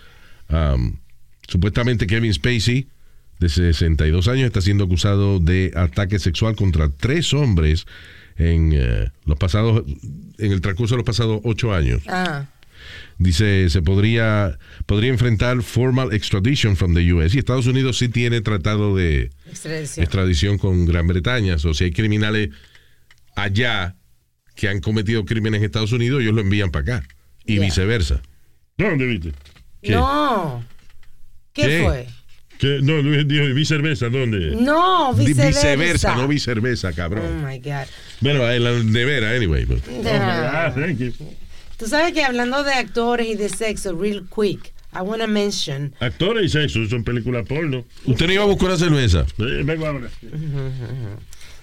[0.49, 0.97] um,
[1.47, 2.87] supuestamente Kevin Spacey,
[3.39, 7.85] de 62 años, está siendo acusado de ataque sexual contra tres hombres
[8.37, 9.83] en eh, los pasados,
[10.37, 12.03] en el transcurso de los pasados ocho años.
[12.07, 12.47] Ah.
[13.17, 17.33] Dice, se podría, podría enfrentar formal extradition from the US.
[17.33, 20.03] Y Estados Unidos sí tiene tratado de Extradición.
[20.03, 21.55] extradición con Gran Bretaña.
[21.55, 22.49] O si hay criminales
[23.35, 23.95] allá
[24.55, 27.07] que han cometido crímenes en Estados Unidos, ellos lo envían para acá.
[27.45, 28.21] Y viceversa.
[28.77, 29.31] ¿Dónde viste?
[29.81, 29.91] ¿Qué?
[29.91, 30.63] No.
[31.53, 31.83] ¿Qué, ¿Qué?
[31.83, 32.07] fue?
[32.59, 32.79] ¿Qué?
[32.81, 34.55] No, Luis dijo, vi cerveza, ¿dónde?
[34.55, 35.47] No, viceversa.
[35.75, 37.23] viceversa, no viceversa, cabrón.
[37.43, 37.85] Oh my God.
[38.21, 39.65] Bueno, en la nevera, anyway.
[39.65, 40.65] but- Ah.
[40.67, 41.13] Ah, thank you.
[41.77, 45.93] Tú sabes que hablando de actores y de sexo, real quick, I want to mention.
[45.99, 47.83] Actores y sexo, son películas porno.
[48.05, 49.25] ¿Usted no iba a buscar una cerveza?
[49.39, 50.07] Eh, vengo ahora.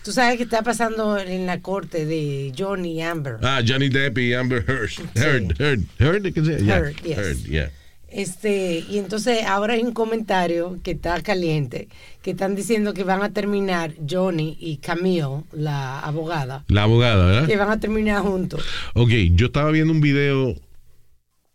[0.04, 3.36] Tú sabes que está pasando en la corte de Johnny Amber.
[3.42, 4.90] Ah, Johnny Depp y Amber Heard.
[5.14, 6.66] Heard, Heard, Heard, ¿qué se llama?
[6.66, 7.18] Yeah, Heard, yes.
[7.18, 7.70] Heard, yeah.
[8.12, 11.88] Este, y entonces ahora hay un comentario que está caliente,
[12.20, 17.46] que están diciendo que van a terminar Johnny y Camille, la abogada, La abogada, ¿verdad?
[17.46, 18.62] que van a terminar juntos.
[18.94, 20.54] Ok, yo estaba viendo un video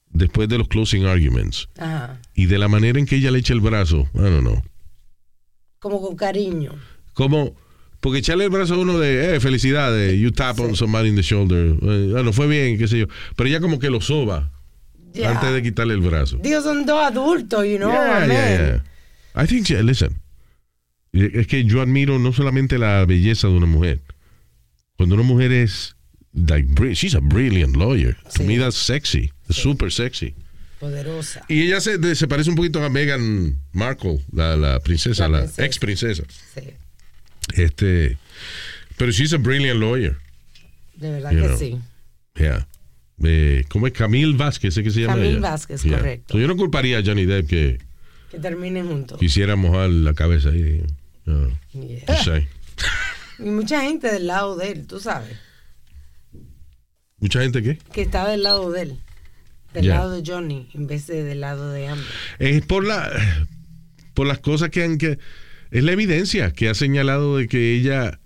[0.09, 2.19] después de los closing arguments Ajá.
[2.33, 4.63] y de la manera en que ella le echa el brazo, I don't know.
[5.77, 6.71] Como con cariño.
[7.13, 7.53] Como,
[7.99, 11.21] porque echarle el brazo a uno de, eh, felicidades, you tap on somebody in the
[11.21, 13.05] shoulder, eh, bueno, fue bien, qué sé yo.
[13.35, 14.51] Pero ella como que lo soba
[15.13, 15.31] Ya.
[15.31, 16.37] antes de quitarle el brazo.
[16.37, 18.29] Dios, son dos adultos, you know, Yeah, amén.
[18.31, 18.57] yeah,
[19.35, 19.43] yeah.
[19.43, 20.15] I think, she- listen,
[21.13, 24.01] es que yo admiro no solamente la belleza de una mujer.
[24.97, 25.95] Cuando una mujer es,
[26.33, 28.15] like, she's a brilliant lawyer.
[28.35, 30.35] To me that's sexy, super sexy.
[30.79, 31.43] Poderosa.
[31.47, 35.37] Y ella se, se parece un poquito a Meghan Markle, la, la princesa, La la,
[35.45, 35.65] princesa.
[35.65, 36.23] ex princesa.
[36.53, 36.61] Sí,
[37.55, 38.17] Este,
[38.97, 40.17] pero she's a brilliant lawyer.
[40.95, 41.57] de verdad You que know.
[41.57, 41.79] sí.
[42.35, 42.67] Yeah.
[43.23, 43.93] Eh, ¿Cómo es?
[43.93, 45.39] Camille Vázquez, ¿es que se llama Camille ella?
[45.41, 45.97] Vázquez, Yeah.
[45.97, 46.33] correcto.
[46.33, 47.77] So, yo no culparía a Johnny Depp que
[48.31, 49.17] Que terminen juntos.
[49.19, 50.83] quisiera mojar la cabeza ahí.
[51.25, 52.03] No, Yeah.
[52.07, 52.47] no sé.
[53.39, 55.37] Y mucha gente del lado de él, tú sabes.
[57.19, 58.99] Mucha gente que Que está del lado de él.
[59.73, 62.05] Del lado de Johnny en vez de del lado de Amber.
[62.39, 63.11] es por la
[64.15, 65.19] por las cosas que han que
[65.69, 68.19] es la evidencia que ha señalado de que ella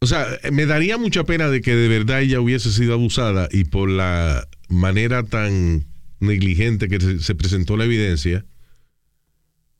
[0.00, 3.64] o sea, me daría mucha pena de que de verdad ella hubiese sido abusada y
[3.64, 5.84] por la manera tan
[6.20, 8.44] negligente que se, se presentó la evidencia,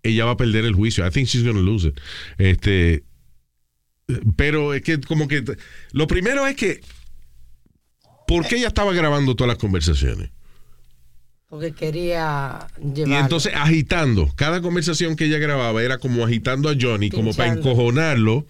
[0.03, 1.07] ella va a perder el juicio.
[1.07, 1.99] I think she's gonna lose it.
[2.39, 3.05] Este,
[4.37, 5.45] pero es que como que
[5.93, 6.81] lo primero es que
[8.27, 10.31] ¿por qué ella estaba grabando todas las conversaciones?
[11.49, 13.23] Porque quería Y llevar.
[13.23, 18.47] entonces agitando, cada conversación que ella grababa era como agitando a Johnny, como para encojonarlo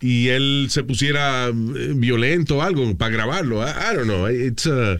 [0.00, 3.62] y él se pusiera eh, violento o algo para grabarlo.
[3.62, 4.28] I, I don't know.
[4.28, 4.98] It's uh,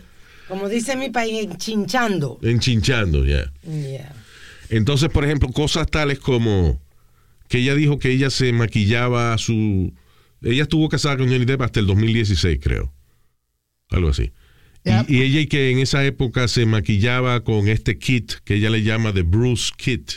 [0.48, 2.38] Como dice mi país, chinchando.
[2.42, 3.50] enchinchando, ya.
[3.62, 4.14] Yeah.
[4.68, 6.80] Entonces, por ejemplo, cosas tales como
[7.48, 9.92] que ella dijo que ella se maquillaba a su.
[10.42, 12.92] Ella estuvo casada con Johnny Depp hasta el 2016, creo.
[13.90, 14.32] Algo así.
[14.84, 18.70] Y, y ella y que en esa época se maquillaba con este kit que ella
[18.70, 20.12] le llama The Bruce Kit.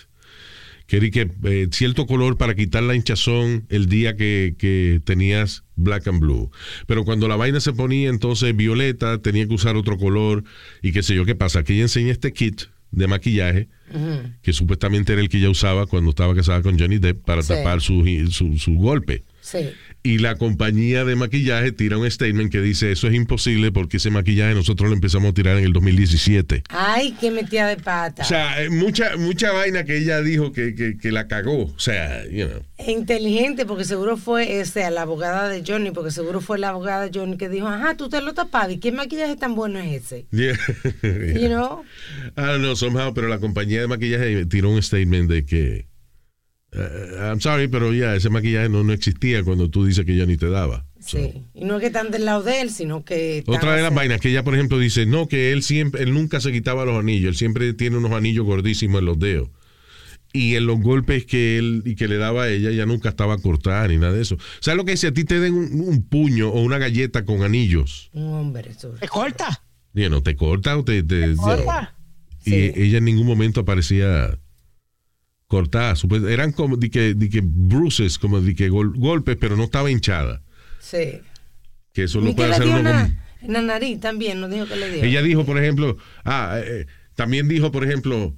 [0.87, 6.07] Que que eh, cierto color para quitar la hinchazón el día que, que tenías black
[6.07, 6.51] and blue.
[6.87, 10.43] Pero cuando la vaina se ponía entonces violeta, tenía que usar otro color
[10.81, 11.63] y qué sé yo qué pasa.
[11.63, 13.69] Que ella enseña este kit de maquillaje
[14.41, 17.49] que supuestamente era el que ella usaba cuando estaba casada con Johnny Depp para Sí.
[17.53, 19.23] tapar su, su, su golpe.
[19.41, 19.59] Sí.
[20.05, 24.09] Y la compañía de maquillaje tira un statement que dice eso es imposible porque ese
[24.09, 26.63] maquillaje nosotros lo empezamos a tirar en el 2017.
[26.67, 28.21] Ay, qué metida de pata.
[28.21, 31.67] O sea, eh, mucha, mucha vaina que ella dijo que, que, que la cagó.
[31.67, 32.61] O sea, you know.
[32.77, 36.69] E inteligente, porque seguro fue o sea, la abogada de Johnny, porque seguro fue la
[36.69, 38.71] abogada de Johnny que dijo, ajá, tú te lo tapabas.
[38.71, 40.25] ¿Y qué maquillaje tan bueno es ese?
[40.31, 40.57] Yeah.
[41.01, 41.83] You know?
[42.37, 45.92] I don't know, somehow, pero la compañía de maquillaje tiró un statement de que
[46.75, 50.25] eh, I'm sorry, pero ya ese maquillaje no, no existía cuando tú dices que ya
[50.25, 50.85] ni te daba.
[50.99, 51.43] Sí.
[51.53, 53.43] Y no es que están del lado de él, sino que.
[53.47, 56.39] Otra de las vainas que ella, por ejemplo, dice, no, que él siempre, él nunca
[56.39, 59.49] se quitaba los anillos, él siempre tiene unos anillos gordísimos en los dedos.
[60.35, 63.37] Y en los golpes que él y que le daba a ella, ella nunca estaba
[63.37, 64.35] cortada ni nada de eso.
[64.61, 65.07] ¿Sabes lo que dice?
[65.07, 68.09] A ti te den un, un puño o una galleta con anillos.
[68.13, 68.89] Un hombre, eso.
[68.99, 69.61] ¿Te corta?
[69.93, 71.03] Y no te corta o te.
[71.03, 71.93] te- corta?
[72.45, 74.37] Y ella en ningún momento aparecía
[75.53, 75.95] cortada.
[75.95, 79.63] Supuest- Eran como de que, de que bruises, como de que gol- golpes, pero no
[79.65, 80.41] estaba hinchada.
[80.79, 81.19] Sí.
[81.93, 84.89] Que eso lo puede hacer uno con- en la nariz también, nos dijo que le
[84.91, 85.03] dio.
[85.03, 86.85] Ella dijo, por ejemplo, ah, eh,
[87.15, 88.33] también dijo, por ejemplo,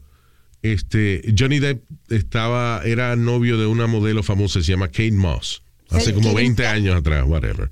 [0.62, 5.62] este Johnny Depp estaba, era novio de una modelo famosa, se llama Kate Moss,
[5.92, 7.70] hace como Kate- 20 años atrás, whatever.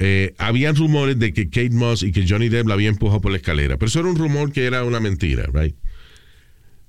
[0.00, 3.30] Eh, habían rumores de que Kate Moss y que Johnny Depp la había empujado por
[3.30, 5.76] la escalera, pero eso era un rumor que era una mentira, right?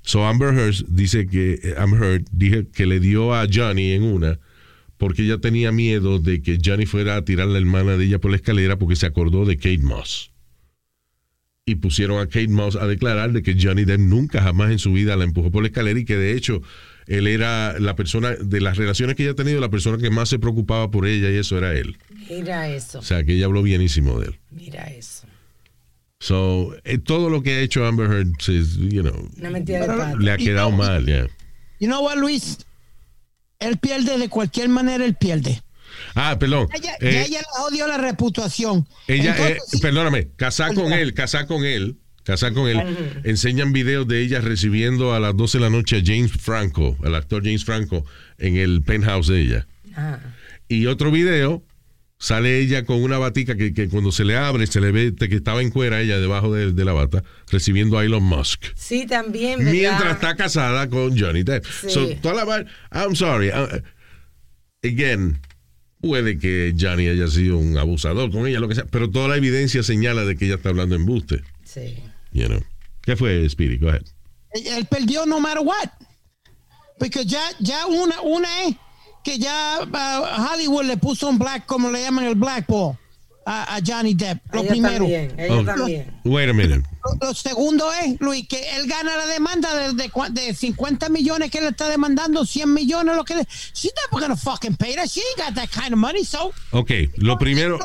[0.06, 4.40] So Amber Heard dice que Amber Heard dije que le dio a Johnny en una
[4.98, 8.20] porque ella tenía miedo de que Johnny fuera a tirar a la hermana de ella
[8.20, 10.32] por la escalera porque se acordó de Kate Moss.
[11.66, 14.94] Y pusieron a Kate Moss a declarar de que Johnny Depp nunca jamás en su
[14.94, 16.62] vida la empujó por la escalera y que de hecho
[17.08, 20.30] él era la persona de las relaciones que ella ha tenido, la persona que más
[20.30, 21.98] se preocupaba por ella y eso era él.
[22.30, 23.00] Mira eso.
[23.00, 24.40] O sea, que ella habló bienísimo de él.
[24.52, 25.28] Mira eso.
[26.20, 30.72] So, eh, todo lo que ha hecho Amber Heard, pues, you know, le ha quedado
[30.72, 31.28] mal, yeah.
[31.80, 32.58] You know what, Luis?
[33.60, 35.62] Él pierde de cualquier manera, él pierde.
[36.14, 36.68] Ah, perdón.
[36.74, 38.88] Ella, Eh, ya ella le jodió la reputación.
[39.08, 43.72] Ella, Entonces, eh, sí, perdóname, casar con él, casar con él, casar con él, enseñan
[43.74, 47.44] videos de ella recibiendo a las 12 de la noche a James Franco, al actor
[47.44, 48.06] James Franco,
[48.38, 49.68] en el penthouse de ella.
[49.96, 50.20] Ah.
[50.68, 51.64] Y otro video,
[52.26, 55.36] sale ella con una batica que, que cuando se le abre, se le ve que
[55.36, 58.66] estaba en cuera ella debajo de, de la bata, recibiendo a Elon Musk.
[58.76, 59.72] Sí, también, ¿verdad?
[59.72, 61.64] Mientras está casada con Johnny Depp.
[61.66, 61.92] Sí.
[61.92, 63.50] So, toda la I'm sorry.
[63.50, 63.80] uh,
[64.84, 65.40] again,
[66.02, 69.38] puede que Johnny haya sido un abusador con ella, lo que sea, pero toda la
[69.38, 71.44] evidencia señala de que ella está hablando embuste.
[71.64, 71.96] Sí.
[72.32, 72.64] You know.
[73.04, 73.80] ¿Qué fue, Spirit?
[73.80, 74.02] Go ahead.
[74.56, 75.90] él, él perdió no matter what.
[76.98, 78.76] Porque ya, ya una, una es
[79.26, 82.96] que ya uh, Hollywood le puso un black, como le llaman el black ball,
[83.48, 84.40] a, a Johnny Depp.
[84.54, 84.98] Lo Ella primero.
[85.00, 86.20] también, ella Oh, también.
[86.24, 86.84] Wait a minute.
[87.04, 90.10] Lo, lo segundo es, Luis, que él gana la demanda de, de,
[90.42, 93.48] de 50 millones que él está demandando, 100 millones, lo que le...
[93.74, 95.08] She's never gonna fucking pay that.
[95.10, 96.52] She ain't got that kind of money, so...
[96.72, 97.78] Ok, lo primero,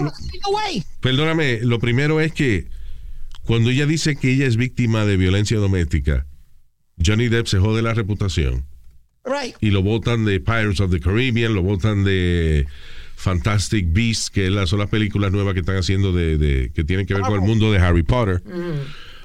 [1.00, 2.68] perdóname, lo primero es que
[3.44, 6.26] cuando ella dice que ella es víctima de violencia doméstica,
[7.04, 8.66] Johnny Depp se jode la reputación.
[9.24, 9.54] Right.
[9.60, 12.66] y lo votan de Pirates of the Caribbean, lo votan de
[13.16, 16.84] Fantastic Beasts, que es la- son las películas nuevas que están haciendo de, de- que
[16.84, 18.42] tienen que ver con el mundo de Harry Potter.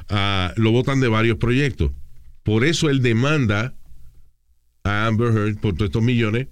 [0.10, 1.91] Ah, lo votan de varios proyectos.
[2.43, 3.74] Por eso él demanda
[4.84, 6.48] a Amber Heard por todos estos millones,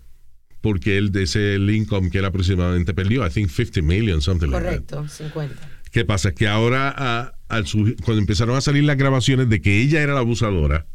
[0.61, 4.63] porque él de ese income que él aproximadamente perdió, I think 50 million, something like
[4.63, 4.71] that.
[4.87, 5.69] Correcto, 50.
[5.91, 6.33] ¿Qué pasa?
[6.33, 10.13] Que ahora, a- al su- cuando empezaron a salir las grabaciones de que ella era
[10.13, 10.87] la abusadora,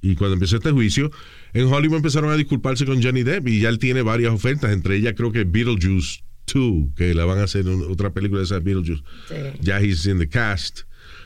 [0.00, 1.10] y cuando empezó este juicio,
[1.52, 4.96] en Hollywood empezaron a disculparse con Johnny Depp, y ya él tiene varias ofertas, entre
[4.96, 6.20] ellas creo que Beetlejuice
[6.52, 9.02] 2, que la van a hacer en otra película de esa Beetlejuice.
[9.28, 9.34] Sí.
[9.60, 10.80] Ya he's in the cast.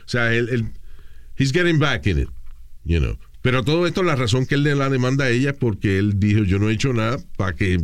[0.05, 0.71] O sea, él, él-
[1.37, 2.29] he's getting back in it,
[2.83, 3.17] you know.
[3.41, 6.19] Pero todo esto, la razón que él le la demanda a ella es porque él
[6.19, 7.79] dijo, yo no he hecho nada para que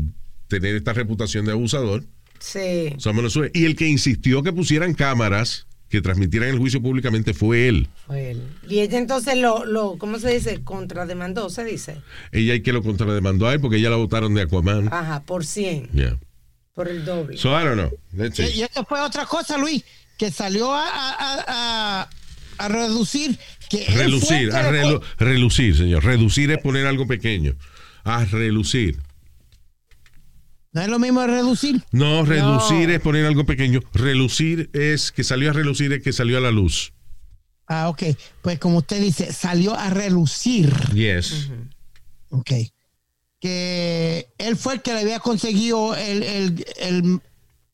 [0.47, 2.03] tener esta reputación de abusador.
[2.39, 2.93] Sí.
[2.97, 3.11] So.
[3.53, 7.87] Y el que insistió que pusieran cámaras que transmitieran el juicio públicamente fue él.
[8.07, 8.43] Fue él.
[8.67, 10.63] Y ella entonces lo, lo, ¿cómo se dice?
[10.63, 12.01] Contrademandó, se dice.
[12.31, 14.87] Ella hay que lo contrademandó a él porque ella la votaron de Aquaman.
[14.93, 16.17] Ajá, por 100, Yeah.
[16.73, 17.37] por el doble.
[17.37, 17.91] So I don't know.
[18.15, 18.59] Let's Y, see.
[18.59, 19.83] y esa fue otra cosa, Luis,
[20.17, 21.43] que salió a, a- a-
[22.01, 22.09] a-
[22.59, 23.37] a reducir
[23.69, 26.03] que Relucir, a relu- relucir, señor.
[26.03, 27.55] Reducir es poner algo pequeño.
[28.03, 28.97] A relucir.
[30.71, 31.83] No es lo mismo reducir.
[31.91, 33.79] No, reducir es poner algo pequeño.
[33.93, 36.93] Relucir es que salió a relucir es que salió a la luz.
[37.67, 38.03] Ah, ok.
[38.41, 40.71] Pues como usted dice, salió a relucir.
[40.93, 41.49] Yes.
[42.29, 42.51] Ok.
[43.39, 47.21] Que él fue el que le había conseguido el, el- el,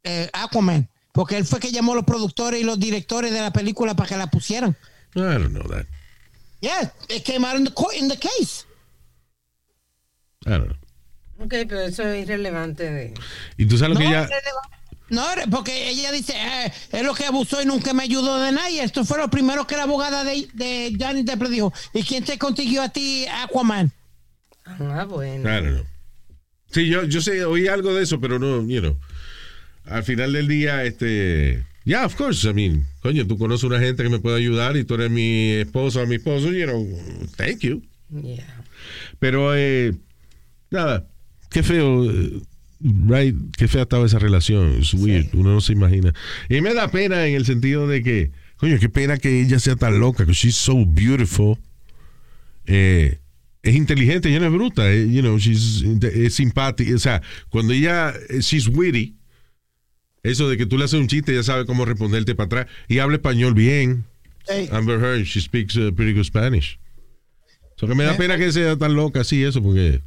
[0.03, 0.89] eh, Aquaman.
[1.11, 4.07] Porque él fue que llamó a los productores y los directores de la película para
[4.09, 4.75] que la pusieran.
[5.15, 5.85] I don't know that.
[6.61, 8.65] Yeah, it came out in the, court, in the case.
[10.45, 10.75] I don't know.
[11.45, 12.91] Ok, pero eso es irrelevante.
[12.91, 13.13] De...
[13.57, 14.29] Y tú sabes lo No, que ella...
[15.07, 18.81] No, porque ella dice, eh, es lo que abusó y nunca me ayudó de nadie.
[18.83, 21.73] Esto fue lo primero que la abogada de, de Johnny Depp le dijo.
[21.93, 23.91] ¿Y quién te consiguió a ti Aquaman?
[24.65, 25.47] Ah, bueno.
[25.47, 25.85] Don't know.
[26.71, 28.97] Sí, yo, yo sé, oí algo de eso, pero no, you know.
[29.85, 31.63] Al final del día, este.
[31.83, 32.49] Yeah, of course.
[32.49, 35.51] I mean, coño, tú conoces una gente que me puede ayudar y tú eres mi
[35.51, 36.83] esposa o mi esposo, you know,
[37.37, 37.83] thank you.
[38.09, 38.63] Yeah.
[39.19, 39.93] Pero, eh,
[40.71, 41.05] nada,
[41.55, 42.05] qué feo,
[42.81, 44.75] right, qué fea estaba esa relación.
[44.81, 46.13] Es weird, uno no se imagina.
[46.49, 49.77] Y me da pena en el sentido de que, coño, qué pena que ella sea
[49.77, 51.57] tan loca, que she's so beautiful.
[52.65, 53.19] Eh,
[53.63, 56.93] es inteligente, ella no es bruta, eh, you know, she's, es simpática.
[56.93, 59.15] O sea, cuando ella, eh, she's witty,
[60.23, 62.99] eso de que tú le haces un chiste, ella sabe cómo responderte para atrás y
[62.99, 64.03] habla español bien.
[64.45, 64.67] Hey.
[64.73, 66.77] Amber Heard, she speaks uh, pretty good Spanish.
[67.77, 70.01] So que me da pena que sea tan loca así, eso, porque,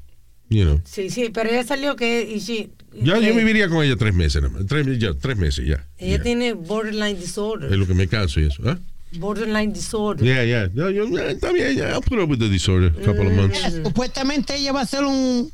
[0.49, 0.80] you know.
[0.84, 2.22] Sí, sí, pero ella salió que.
[2.34, 2.70] Y she-
[3.03, 4.66] Ya, que yo viviría con ella tres meses, nada más.
[4.66, 5.86] Tres, ya, tres meses ya.
[5.99, 6.22] Ella Ya.
[6.22, 7.70] tiene borderline disorder.
[7.72, 8.62] Es lo que me canso y eso.
[8.66, 8.78] ¿ah?
[9.18, 10.24] Borderline disorder.
[10.24, 10.68] Yeah, yeah.
[10.74, 11.90] No, yo, eh, está bien, ya.
[11.92, 13.59] I'll put up with the disorder a couple of months.
[13.84, 15.51] Supuestamente ella va a hacer un,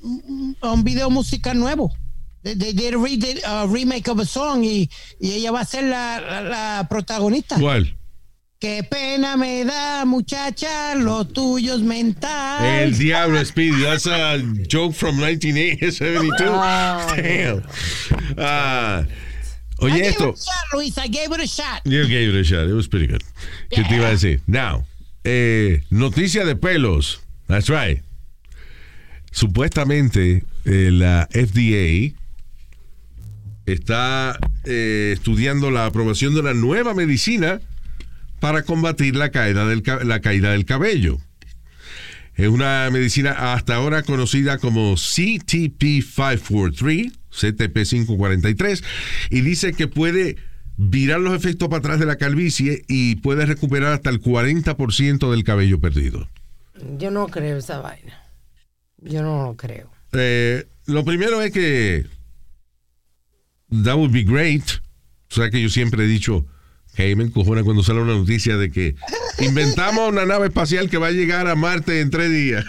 [0.62, 1.92] un, video musical nuevo.
[2.42, 4.88] They, they did a a remake of a song y,
[5.20, 7.58] y ella va a ser la, la- la protagonista.
[7.58, 7.96] ¿Cuál?
[8.64, 12.82] Qué pena me da, muchacha, los tuyos mentales.
[12.82, 13.82] El diablo, Speedy.
[13.82, 16.48] That's a joke from 1972.
[16.48, 17.62] Ah, Damn.
[18.38, 20.28] Ah, I oye, gave esto.
[20.30, 20.96] it a shot, Luis.
[20.96, 21.82] I gave it a shot.
[21.84, 22.66] You gave it a shot.
[22.66, 23.22] It was pretty good.
[23.70, 24.40] ¿Qué te iba a decir?
[24.46, 24.86] Now,
[25.24, 27.20] eh, noticia de pelos.
[27.48, 28.02] That's right.
[29.30, 32.14] Supuestamente eh, la FDA
[33.66, 37.60] está eh, estudiando la aprobación de una nueva medicina
[38.44, 41.16] para combatir la caída del, la caída del cabello.
[42.34, 48.84] Es una medicina hasta ahora conocida como CTP543, CTP543,
[49.30, 50.36] y dice que puede
[50.76, 55.42] virar los efectos para atrás de la calvicie y puede recuperar hasta el 40% del
[55.42, 56.28] cabello perdido.
[56.98, 58.24] Yo no creo esa vaina.
[58.98, 59.90] Yo no lo creo.
[60.12, 62.04] Eh, lo primero es que
[63.70, 64.64] that would be great.
[65.30, 66.44] O sea que yo siempre he dicho
[67.02, 68.94] ahí me encojona cuando sale una noticia de que
[69.40, 72.64] inventamos una nave espacial que va a llegar a Marte en tres días.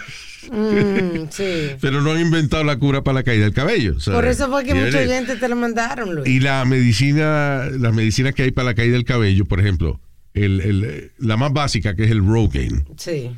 [0.50, 1.70] Mm, sí.
[1.80, 3.96] Pero no han inventado la cura para la caída del cabello.
[4.04, 6.28] Por eso fue que mucha eres- gente te lo mandaron, Luis.
[6.28, 10.00] Y la medicina, la medicina que hay para la caída del cabello, por ejemplo,
[10.34, 12.84] el- el- la más básica que es el Rogaine.
[12.96, 13.30] Sí.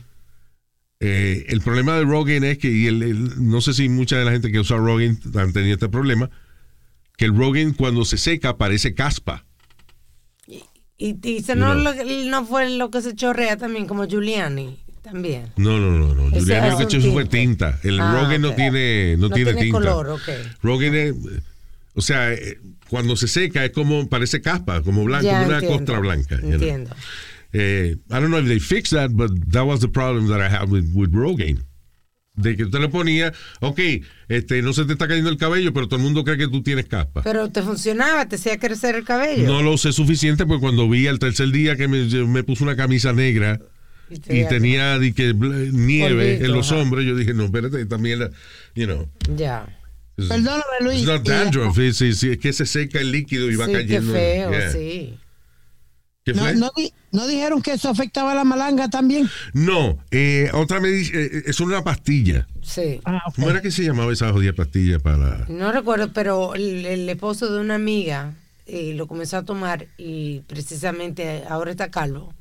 [1.00, 4.24] Eh, el problema de Rogaine es que, y el- el- no sé si mucha de
[4.24, 6.28] la gente que usa Rogaine han tenido este problema,
[7.16, 9.44] que el Rogaine cuando se seca parece caspa.
[10.98, 11.92] Y, y eso no, No.
[11.92, 15.44] lo- no fue lo que se chorrea también, como Giuliani, también.
[15.56, 16.36] No, no, no, no.
[16.36, 17.78] Es lo que hecho fue tinta.
[17.84, 19.78] El Ah, Rogaine no tiene, no No tiene, tiene tinta.
[19.78, 20.28] color, ok.
[20.62, 21.14] Rogaine es,
[21.94, 22.58] o sea, eh,
[22.90, 25.76] cuando se seca es como, parece caspa, como blanco, Ya, una entiendo.
[25.78, 26.34] costra blanca.
[26.36, 26.52] you know.
[26.54, 26.90] Entiendo.
[27.52, 30.52] Eh, I don't know if they fixed that, but that was the problem that I
[30.52, 31.62] had with, with Rogaine.
[32.38, 33.80] De que usted le ponía, ok,
[34.28, 36.62] este, no se te está cayendo el cabello, pero todo el mundo cree que tú
[36.62, 37.22] tienes caspa.
[37.22, 39.44] Pero te funcionaba, te hacía crecer el cabello.
[39.46, 42.76] No lo usé suficiente porque cuando vi al tercer día que me, me puso una
[42.76, 43.60] camisa negra
[44.10, 46.80] y tenía di que, bl- nieve Polvito, en los ajá.
[46.80, 48.30] hombros, yo dije, no, espérate, también, la-
[48.76, 49.08] you know.
[49.36, 49.66] Ya.
[50.16, 50.98] Perdóname, Luis.
[51.00, 53.78] It's not dandruff, es, es- es que se seca el líquido y va Sí, qué
[53.78, 54.12] cayendo.
[54.12, 54.70] feo, Yeah.
[54.72, 55.14] sí.
[56.32, 56.54] ¿Qué no, fue?
[56.54, 59.28] no di- ¿no dijeron que eso afectaba a la malanga también?
[59.54, 62.46] No, eh, otra medicina, es una pastilla.
[62.62, 63.00] Sí.
[63.04, 63.20] Ah.
[63.34, 65.46] ¿Cómo era que se llamaba esa jodida pastilla para...?
[65.48, 68.34] No recuerdo, pero el, el esposo de una amiga
[68.66, 72.34] eh, lo comenzó a tomar y precisamente ahora está calvo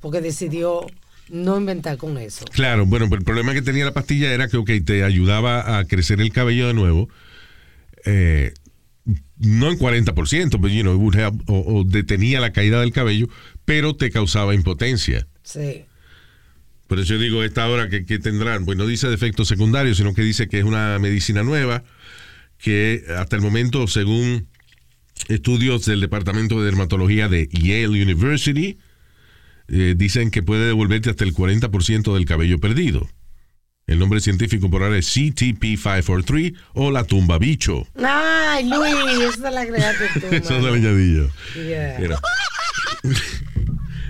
[0.00, 0.86] porque decidió
[1.28, 2.44] no inventar con eso.
[2.46, 5.84] Claro, bueno, pero el problema que tenía la pastilla era que, ok, te ayudaba a
[5.84, 7.08] crecer el cabello de nuevo.
[8.04, 8.52] eh,
[9.38, 12.92] no en 40%, pero, you know, it would help, o, o detenía la caída del
[12.92, 13.28] cabello,
[13.64, 15.26] pero te causaba impotencia.
[15.42, 15.84] Sí.
[16.86, 19.98] Por eso yo digo, esta hora que, que tendrán, pues no dice de efectos secundarios,
[19.98, 21.84] sino que dice que es una medicina nueva,
[22.58, 24.48] que hasta el momento, según
[25.28, 28.78] estudios del Departamento de Dermatología de Yale University,
[29.68, 33.08] eh, dicen que puede devolverte hasta el 40% del cabello perdido.
[33.88, 37.86] El nombre científico por ahora es CTP543 o la tumba bicho.
[38.00, 40.26] Ay, Luis, esa la agregaste tú.
[40.30, 41.28] Eso es añadillo.
[41.56, 41.96] Yeah.
[41.98, 42.20] Mira.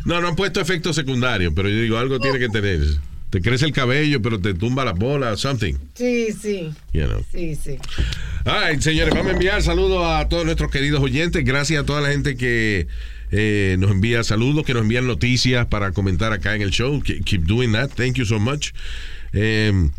[0.04, 2.80] No, no han puesto efectos secundarios, pero yo digo, algo tiene que tener.
[3.28, 5.74] Te crece el cabello, pero te tumba la bola, something.
[5.94, 6.70] Sí, sí.
[6.94, 7.22] You know.
[7.30, 7.76] Sí, sí.
[8.46, 11.44] Ay, señores, vamos a enviar saludos a todos nuestros queridos oyentes.
[11.44, 12.86] Gracias a toda la gente que
[13.32, 17.02] eh, nos envía saludos, que nos envían noticias para comentar acá en el show.
[17.02, 17.90] Ke- Keep doing that.
[17.90, 18.70] Thank you so much.
[19.32, 19.90] Eh,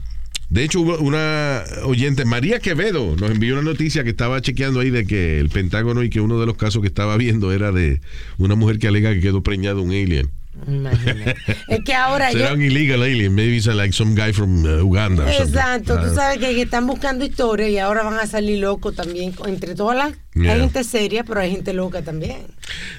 [0.50, 4.90] de hecho, hubo una oyente, María Quevedo, nos envió una noticia que estaba chequeando ahí
[4.90, 8.02] de que el Pentágono y que uno de los casos que estaba viendo era de
[8.40, 10.32] una mujer que alega que quedó preñada un alien.
[10.68, 11.36] Imagínate.
[11.68, 12.56] Es que ahora Será yo.
[12.56, 13.34] un illegal alien.
[13.34, 15.32] Maybe it's like some guy from uh, Uganda.
[15.38, 16.14] Exacto, tú Ah.
[16.16, 19.34] sabes que, están buscando historias y ahora van a salir locos también.
[19.48, 20.14] Entre todas las.
[20.36, 20.54] Yeah.
[20.54, 22.48] Hay gente seria, pero hay gente loca también.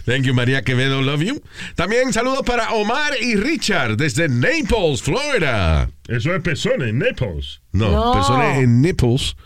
[0.04, 1.00] Thank you, María Quevedo.
[1.00, 1.42] Love you.
[1.76, 5.88] También saludos para Omar y Richard desde Naples, Florida.
[6.08, 7.60] Eso es pezones, Naples.
[7.72, 8.12] No, No.
[8.14, 9.36] personas en Naples.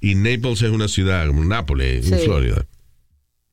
[0.00, 2.24] Y Naples es una ciudad como Nápoles, en Sí.
[2.24, 2.64] Florida.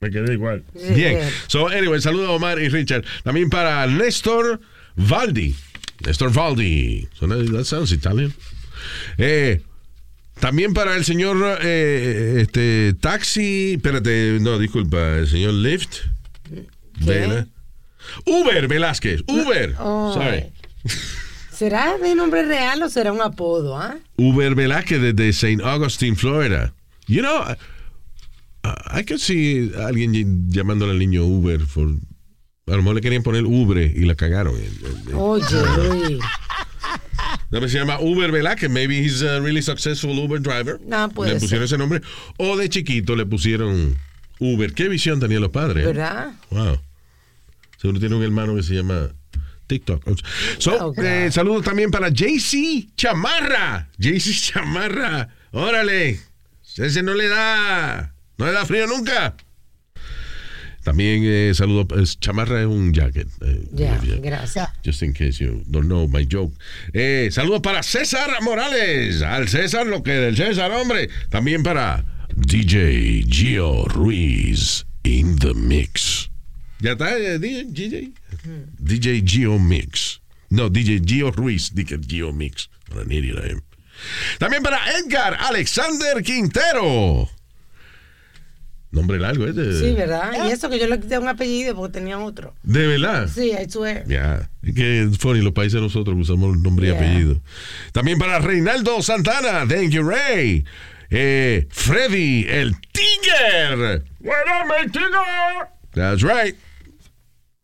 [0.01, 0.63] Me quedé igual.
[0.95, 1.19] Bien.
[1.45, 3.05] So, anyway, saludos a Omar y Richard.
[3.23, 4.59] También para Néstor
[4.95, 5.55] Valdi.
[6.03, 7.07] Néstor Valdi.
[7.13, 8.33] Suena- That sounds Italian.
[9.19, 9.61] Eh,
[10.39, 13.73] también para el señor eh, este Taxi.
[13.73, 15.97] Espérate, no, disculpa, el señor Lyft.
[16.99, 17.45] Vela.
[18.25, 19.21] Uber Velázquez.
[19.27, 19.75] Uber.
[19.79, 20.15] Oh.
[20.15, 20.45] Sorry.
[21.51, 23.77] ¿Será de nombre real o será un apodo?
[23.77, 23.97] ah?
[24.17, 25.63] Uber Velázquez desde St.
[25.63, 26.73] Augustine, Florida.
[27.05, 27.43] You know,
[28.63, 31.61] I, could see a alguien ll- llamándole al niño Uber.
[31.65, 31.87] For,
[32.67, 34.53] a lo mejor le querían poner Ubre y la cagaron.
[35.15, 35.45] Oye,
[35.77, 36.19] Luis.
[37.49, 38.69] No, se llama Uber Velázquez.
[38.69, 40.79] Maybe he's a really successful Uber driver.
[40.85, 41.75] No, puede le pusieron ser.
[41.75, 42.01] ese nombre.
[42.37, 43.97] O de chiquito le pusieron
[44.39, 44.73] Uber.
[44.73, 45.83] ¿Qué visión tenían los padres?
[45.83, 45.87] eh?
[45.87, 46.33] ¿Verdad?
[46.51, 46.79] Wow.
[47.77, 49.09] Seguro tiene un hermano que se llama
[49.67, 50.03] TikTok.
[50.59, 53.89] So, Oh, eh, saludos también para JC Chamarra.
[53.97, 55.29] JC Chamarra.
[55.51, 56.19] Órale.
[56.77, 58.13] Ese no le da.
[58.41, 59.35] No le da frío nunca.
[60.83, 61.85] También eh, saludo.
[62.01, 63.27] es- chamarra es un jacket.
[63.41, 64.15] eh, Ya, yeah.
[64.19, 64.67] gracias.
[64.83, 66.51] Just in case you don't know my joke.
[66.91, 69.21] Eh, saludos para César Morales.
[69.21, 71.07] Al César lo que del César, hombre.
[71.29, 72.03] También para
[72.35, 76.31] DJ Gio Ruiz in the mix.
[76.79, 78.11] ¿Ya está DJ?
[78.79, 80.19] DJ Gio Mix.
[80.49, 81.69] No, DJ Gio Ruiz.
[81.75, 82.71] Dije Gio Mix.
[84.39, 87.29] También para Edgar Alexander Quintero.
[88.91, 89.53] Nombre largo, ¿eh?
[89.53, 90.33] De, Sí, ¿verdad?
[90.47, 92.53] Y eso que yo le quité un apellido porque tenía otro.
[92.63, 93.29] de verdad.
[93.33, 94.05] Sí, I swear.
[94.05, 96.97] Ya, es que es funny, los países nosotros usamos nombre y Yeah.
[96.99, 97.41] apellido.
[97.93, 100.65] También para Reinaldo Santana, thank you, Ray.
[101.09, 104.03] Eh, Freddy, el Tiger.
[104.19, 105.09] ¡Bueno, tigre!
[105.93, 106.55] That's right.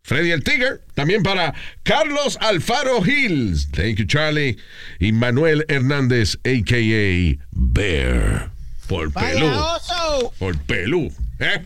[0.03, 0.81] Freddy el Tiger.
[0.95, 1.53] También para
[1.83, 4.57] Carlos Alfaro Hills, thank you, Charlie.
[4.99, 7.37] Y Manuel Hernández, a.k.a.
[7.51, 8.51] Bear.
[8.87, 10.33] Por oso.
[10.39, 11.11] Por pelú.
[11.39, 11.65] ¿eh?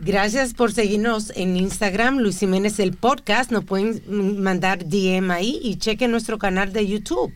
[0.00, 3.50] Gracias por seguirnos en Instagram, Luis Jiménez el podcast.
[3.50, 4.02] Nos pueden
[4.42, 7.32] mandar DM ahí y chequen nuestro canal de YouTube.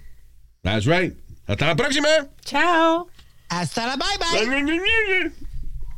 [0.62, 1.14] That's right.
[1.47, 2.09] Hasta la próxima.
[2.45, 3.09] Chao.
[3.49, 5.33] Hasta la bye bye.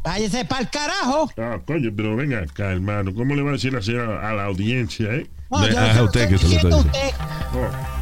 [0.05, 1.31] Váyase para el carajo.
[1.37, 3.15] Ah, coño, pero venga acá, hermano.
[3.15, 5.29] ¿Cómo le va a decir así a, a la audiencia, eh?
[5.51, 8.02] No, yo lo usted estoy que se lo está diciendo